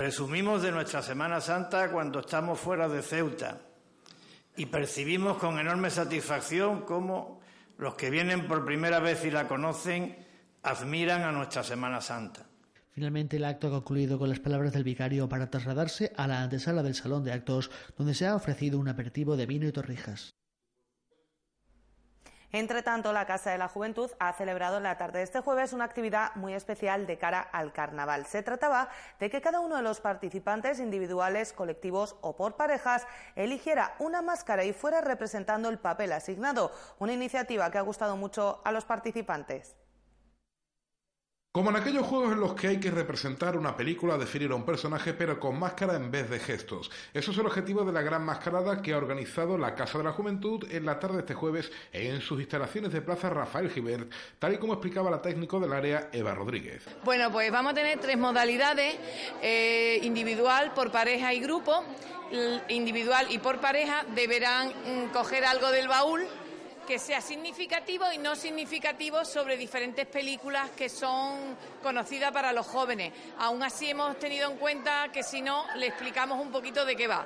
Presumimos 0.00 0.62
de 0.62 0.72
nuestra 0.72 1.02
Semana 1.02 1.42
Santa 1.42 1.92
cuando 1.92 2.20
estamos 2.20 2.58
fuera 2.58 2.88
de 2.88 3.02
Ceuta. 3.02 3.60
Y 4.56 4.64
percibimos 4.64 5.36
con 5.36 5.58
enorme 5.58 5.90
satisfacción 5.90 6.86
cómo 6.86 7.42
los 7.76 7.96
que 7.96 8.08
vienen 8.08 8.48
por 8.48 8.64
primera 8.64 8.98
vez 8.98 9.22
y 9.26 9.30
la 9.30 9.46
conocen 9.46 10.16
admiran 10.62 11.20
a 11.20 11.32
nuestra 11.32 11.62
Semana 11.62 12.00
Santa. 12.00 12.46
Finalmente, 12.92 13.36
el 13.36 13.44
acto 13.44 13.66
ha 13.66 13.72
concluido 13.72 14.18
con 14.18 14.30
las 14.30 14.40
palabras 14.40 14.72
del 14.72 14.84
vicario 14.84 15.28
para 15.28 15.50
trasladarse 15.50 16.14
a 16.16 16.26
la 16.26 16.40
antesala 16.40 16.82
del 16.82 16.94
salón 16.94 17.22
de 17.22 17.34
actos, 17.34 17.70
donde 17.98 18.14
se 18.14 18.26
ha 18.26 18.34
ofrecido 18.34 18.78
un 18.78 18.88
aperitivo 18.88 19.36
de 19.36 19.44
vino 19.44 19.68
y 19.68 19.72
torrijas. 19.72 20.32
Entre 22.52 22.82
tanto, 22.82 23.12
la 23.12 23.26
Casa 23.26 23.52
de 23.52 23.58
la 23.58 23.68
Juventud 23.68 24.10
ha 24.18 24.32
celebrado 24.32 24.78
en 24.78 24.82
la 24.82 24.98
tarde 24.98 25.18
de 25.18 25.24
este 25.24 25.40
jueves 25.40 25.72
una 25.72 25.84
actividad 25.84 26.34
muy 26.34 26.52
especial 26.52 27.06
de 27.06 27.16
cara 27.16 27.40
al 27.40 27.72
carnaval. 27.72 28.26
Se 28.26 28.42
trataba 28.42 28.88
de 29.20 29.30
que 29.30 29.40
cada 29.40 29.60
uno 29.60 29.76
de 29.76 29.82
los 29.82 30.00
participantes, 30.00 30.80
individuales, 30.80 31.52
colectivos 31.52 32.16
o 32.22 32.36
por 32.36 32.56
parejas, 32.56 33.06
eligiera 33.36 33.94
una 34.00 34.20
máscara 34.20 34.64
y 34.64 34.72
fuera 34.72 35.00
representando 35.00 35.68
el 35.68 35.78
papel 35.78 36.12
asignado. 36.12 36.72
Una 36.98 37.12
iniciativa 37.12 37.70
que 37.70 37.78
ha 37.78 37.82
gustado 37.82 38.16
mucho 38.16 38.60
a 38.64 38.72
los 38.72 38.84
participantes. 38.84 39.76
Como 41.52 41.70
en 41.70 41.76
aquellos 41.76 42.06
juegos 42.06 42.32
en 42.32 42.38
los 42.38 42.54
que 42.54 42.68
hay 42.68 42.78
que 42.78 42.92
representar 42.92 43.56
una 43.56 43.76
película, 43.76 44.16
definir 44.16 44.52
a 44.52 44.54
un 44.54 44.64
personaje, 44.64 45.14
pero 45.14 45.40
con 45.40 45.58
máscara 45.58 45.96
en 45.96 46.08
vez 46.08 46.30
de 46.30 46.38
gestos. 46.38 46.92
Eso 47.12 47.32
es 47.32 47.38
el 47.38 47.46
objetivo 47.46 47.84
de 47.84 47.90
la 47.90 48.02
gran 48.02 48.24
mascarada 48.24 48.80
que 48.80 48.92
ha 48.92 48.96
organizado 48.96 49.58
la 49.58 49.74
Casa 49.74 49.98
de 49.98 50.04
la 50.04 50.12
Juventud 50.12 50.64
en 50.70 50.86
la 50.86 51.00
tarde 51.00 51.14
de 51.14 51.20
este 51.22 51.34
jueves 51.34 51.72
en 51.92 52.20
sus 52.20 52.38
instalaciones 52.38 52.92
de 52.92 53.02
Plaza 53.02 53.30
Rafael 53.30 53.68
Gibert, 53.68 54.12
tal 54.38 54.54
y 54.54 54.58
como 54.58 54.74
explicaba 54.74 55.10
la 55.10 55.20
técnico 55.20 55.58
del 55.58 55.72
área 55.72 56.08
Eva 56.12 56.36
Rodríguez. 56.36 56.84
Bueno, 57.02 57.32
pues 57.32 57.50
vamos 57.50 57.72
a 57.72 57.74
tener 57.74 57.98
tres 57.98 58.16
modalidades, 58.16 58.94
eh, 59.42 59.98
individual, 60.04 60.72
por 60.72 60.92
pareja 60.92 61.34
y 61.34 61.40
grupo. 61.40 61.84
Individual 62.68 63.26
y 63.28 63.38
por 63.38 63.58
pareja 63.58 64.04
deberán 64.14 64.68
mm, 64.68 65.12
coger 65.12 65.44
algo 65.44 65.72
del 65.72 65.88
baúl 65.88 66.28
que 66.90 66.98
sea 66.98 67.20
significativo 67.20 68.10
y 68.12 68.18
no 68.18 68.34
significativo 68.34 69.24
sobre 69.24 69.56
diferentes 69.56 70.06
películas 70.06 70.70
que 70.70 70.88
son 70.88 71.56
conocidas 71.80 72.32
para 72.32 72.52
los 72.52 72.66
jóvenes. 72.66 73.12
Aún 73.38 73.62
así 73.62 73.90
hemos 73.90 74.18
tenido 74.18 74.50
en 74.50 74.56
cuenta 74.56 75.08
que 75.12 75.22
si 75.22 75.40
no, 75.40 75.66
le 75.76 75.86
explicamos 75.86 76.40
un 76.40 76.50
poquito 76.50 76.84
de 76.84 76.96
qué 76.96 77.06
va. 77.06 77.24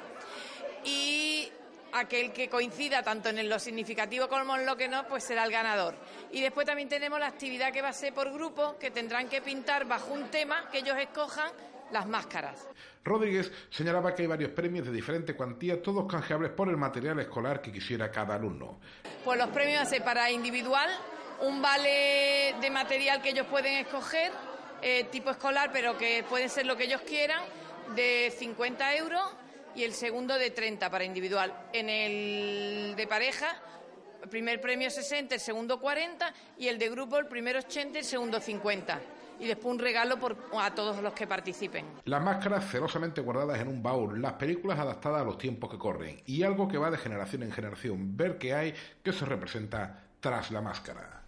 Y 0.84 1.50
aquel 1.94 2.30
que 2.30 2.50
coincida 2.50 3.02
tanto 3.02 3.30
en 3.30 3.48
lo 3.48 3.58
significativo 3.58 4.28
como 4.28 4.54
en 4.54 4.66
lo 4.66 4.76
que 4.76 4.86
no, 4.86 5.08
pues 5.08 5.24
será 5.24 5.44
el 5.44 5.50
ganador. 5.50 5.94
Y 6.30 6.42
después 6.42 6.66
también 6.66 6.90
tenemos 6.90 7.18
la 7.18 7.28
actividad 7.28 7.72
que 7.72 7.80
va 7.80 7.88
a 7.88 7.94
ser 7.94 8.12
por 8.12 8.30
grupo, 8.30 8.76
que 8.78 8.90
tendrán 8.90 9.30
que 9.30 9.40
pintar 9.40 9.86
bajo 9.86 10.12
un 10.12 10.30
tema 10.30 10.68
que 10.70 10.80
ellos 10.80 10.98
escojan 10.98 11.50
las 11.92 12.06
máscaras. 12.06 12.66
Rodríguez 13.04 13.52
señalaba 13.70 14.14
que 14.14 14.22
hay 14.22 14.28
varios 14.28 14.50
premios 14.50 14.86
de 14.86 14.92
diferente 14.92 15.34
cuantía, 15.34 15.82
todos 15.82 16.10
canjeables 16.10 16.50
por 16.52 16.68
el 16.68 16.76
material 16.76 17.20
escolar 17.20 17.60
que 17.60 17.70
quisiera 17.70 18.10
cada 18.10 18.34
alumno. 18.34 18.80
Pues 19.24 19.38
los 19.38 19.48
premios 19.50 19.88
para 20.04 20.30
individual, 20.30 20.88
un 21.42 21.60
vale 21.60 22.54
de 22.60 22.70
material 22.70 23.20
que 23.20 23.30
ellos 23.30 23.46
pueden 23.46 23.74
escoger, 23.74 24.32
eh, 24.80 25.04
tipo 25.10 25.30
escolar, 25.30 25.70
pero 25.72 25.96
que 25.98 26.24
puede 26.28 26.48
ser 26.48 26.66
lo 26.66 26.76
que 26.76 26.84
ellos 26.84 27.02
quieran, 27.02 27.42
de 27.94 28.32
50 28.36 28.96
euros 28.96 29.22
y 29.74 29.84
el 29.84 29.92
segundo 29.92 30.38
de 30.38 30.50
30 30.50 30.90
para 30.90 31.04
individual. 31.04 31.68
En 31.72 31.90
el 31.90 32.96
de 32.96 33.06
pareja, 33.06 33.60
el 34.22 34.28
primer 34.30 34.60
premio 34.60 34.90
60, 34.90 35.34
el 35.34 35.40
segundo 35.40 35.78
40 35.78 36.32
y 36.58 36.68
el 36.68 36.78
de 36.78 36.88
grupo, 36.88 37.18
el 37.18 37.26
primero 37.26 37.58
80 37.58 37.98
y 37.98 38.00
el 38.00 38.06
segundo 38.06 38.40
50 38.40 39.00
y 39.40 39.46
después 39.46 39.72
un 39.72 39.78
regalo 39.78 40.18
por, 40.18 40.36
a 40.58 40.74
todos 40.74 41.02
los 41.02 41.12
que 41.12 41.26
participen. 41.26 41.86
Las 42.04 42.22
máscaras 42.22 42.70
celosamente 42.70 43.20
guardadas 43.20 43.60
en 43.60 43.68
un 43.68 43.82
baúl, 43.82 44.20
las 44.20 44.34
películas 44.34 44.78
adaptadas 44.78 45.22
a 45.22 45.24
los 45.24 45.38
tiempos 45.38 45.70
que 45.70 45.78
corren 45.78 46.20
y 46.26 46.42
algo 46.42 46.68
que 46.68 46.78
va 46.78 46.90
de 46.90 46.98
generación 46.98 47.42
en 47.42 47.52
generación, 47.52 48.16
ver 48.16 48.38
qué 48.38 48.54
hay, 48.54 48.74
qué 49.02 49.12
se 49.12 49.24
representa 49.24 50.04
tras 50.20 50.50
la 50.50 50.60
máscara. 50.60 51.23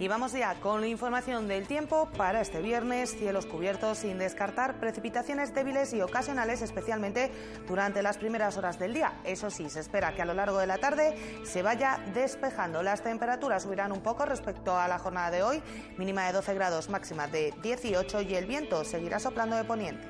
Y 0.00 0.08
vamos 0.08 0.32
ya 0.32 0.58
con 0.60 0.80
la 0.80 0.86
información 0.86 1.46
del 1.46 1.66
tiempo 1.66 2.08
para 2.16 2.40
este 2.40 2.62
viernes. 2.62 3.14
Cielos 3.18 3.44
cubiertos 3.44 3.98
sin 3.98 4.16
descartar 4.16 4.80
precipitaciones 4.80 5.54
débiles 5.54 5.92
y 5.92 6.00
ocasionales, 6.00 6.62
especialmente 6.62 7.30
durante 7.68 8.02
las 8.02 8.16
primeras 8.16 8.56
horas 8.56 8.78
del 8.78 8.94
día. 8.94 9.20
Eso 9.24 9.50
sí, 9.50 9.68
se 9.68 9.80
espera 9.80 10.14
que 10.14 10.22
a 10.22 10.24
lo 10.24 10.32
largo 10.32 10.56
de 10.56 10.66
la 10.66 10.78
tarde 10.78 11.42
se 11.44 11.60
vaya 11.60 12.02
despejando. 12.14 12.82
Las 12.82 13.02
temperaturas 13.02 13.64
subirán 13.64 13.92
un 13.92 14.00
poco 14.00 14.24
respecto 14.24 14.74
a 14.74 14.88
la 14.88 14.98
jornada 14.98 15.30
de 15.30 15.42
hoy, 15.42 15.62
mínima 15.98 16.26
de 16.26 16.32
12 16.32 16.54
grados, 16.54 16.88
máxima 16.88 17.26
de 17.26 17.52
18 17.62 18.22
y 18.22 18.36
el 18.36 18.46
viento 18.46 18.84
seguirá 18.84 19.18
soplando 19.18 19.54
de 19.54 19.64
poniente. 19.64 20.08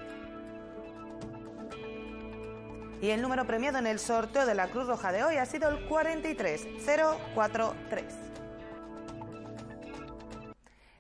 Y 3.02 3.10
el 3.10 3.22
número 3.22 3.44
premiado 3.44 3.78
en 3.78 3.88
el 3.88 3.98
sorteo 3.98 4.46
de 4.46 4.54
la 4.54 4.68
Cruz 4.68 4.86
Roja 4.86 5.10
de 5.10 5.24
hoy 5.24 5.34
ha 5.34 5.46
sido 5.46 5.68
el 5.68 5.84
43043. 5.88 8.29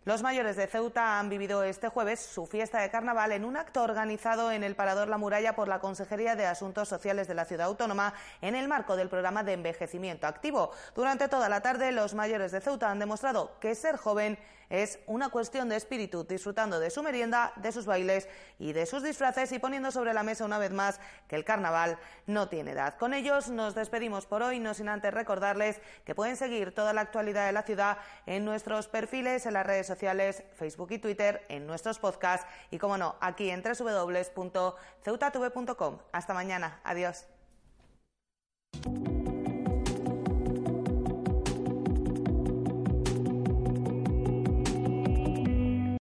Los 0.06 0.22
mayores 0.22 0.56
de 0.56 0.66
Ceuta 0.66 1.18
han 1.18 1.28
vivido 1.28 1.62
este 1.62 1.90
jueves 1.90 2.20
su 2.20 2.46
fiesta 2.46 2.80
de 2.80 2.90
carnaval 2.90 3.32
en 3.32 3.44
un 3.44 3.58
acto 3.58 3.82
organizado 3.82 4.50
en 4.50 4.64
el 4.64 4.74
Parador 4.74 5.08
La 5.08 5.18
Muralla 5.18 5.54
por 5.54 5.68
la 5.68 5.78
Consejería 5.78 6.36
de 6.36 6.46
Asuntos 6.46 6.88
Sociales 6.88 7.28
de 7.28 7.34
la 7.34 7.44
Ciudad 7.44 7.66
Autónoma 7.66 8.14
en 8.40 8.54
el 8.54 8.66
marco 8.66 8.96
del 8.96 9.10
programa 9.10 9.44
de 9.44 9.52
envejecimiento 9.52 10.26
activo. 10.26 10.70
Durante 10.94 11.28
toda 11.28 11.50
la 11.50 11.60
tarde, 11.60 11.92
los 11.92 12.14
mayores 12.14 12.50
de 12.50 12.62
Ceuta 12.62 12.90
han 12.90 12.98
demostrado 12.98 13.58
que 13.60 13.74
ser 13.74 13.98
joven 13.98 14.38
es 14.70 15.00
una 15.06 15.28
cuestión 15.28 15.68
de 15.68 15.76
espíritu, 15.76 16.24
disfrutando 16.24 16.80
de 16.80 16.90
su 16.90 17.02
merienda, 17.02 17.52
de 17.56 17.72
sus 17.72 17.84
bailes 17.84 18.28
y 18.58 18.72
de 18.72 18.86
sus 18.86 19.02
disfraces 19.02 19.52
y 19.52 19.58
poniendo 19.58 19.90
sobre 19.90 20.14
la 20.14 20.22
mesa 20.22 20.44
una 20.44 20.58
vez 20.58 20.70
más 20.70 21.00
que 21.28 21.36
el 21.36 21.44
carnaval 21.44 21.98
no 22.26 22.48
tiene 22.48 22.70
edad. 22.70 22.96
Con 22.96 23.12
ellos 23.12 23.50
nos 23.50 23.74
despedimos 23.74 24.26
por 24.26 24.42
hoy, 24.42 24.60
no 24.60 24.72
sin 24.72 24.88
antes 24.88 25.12
recordarles 25.12 25.80
que 26.04 26.14
pueden 26.14 26.36
seguir 26.36 26.72
toda 26.74 26.92
la 26.92 27.00
actualidad 27.02 27.46
de 27.46 27.52
la 27.52 27.64
ciudad 27.64 27.98
en 28.26 28.44
nuestros 28.44 28.86
perfiles 28.88 29.44
en 29.44 29.54
las 29.54 29.66
redes 29.66 29.86
sociales, 29.86 30.44
Facebook 30.54 30.92
y 30.92 30.98
Twitter, 30.98 31.44
en 31.48 31.66
nuestros 31.66 31.98
podcasts 31.98 32.46
y, 32.70 32.78
como 32.78 32.96
no, 32.96 33.16
aquí 33.20 33.50
en 33.50 33.62
www.ceutatv.com. 33.62 35.98
Hasta 36.12 36.34
mañana. 36.34 36.80
Adiós. 36.84 37.26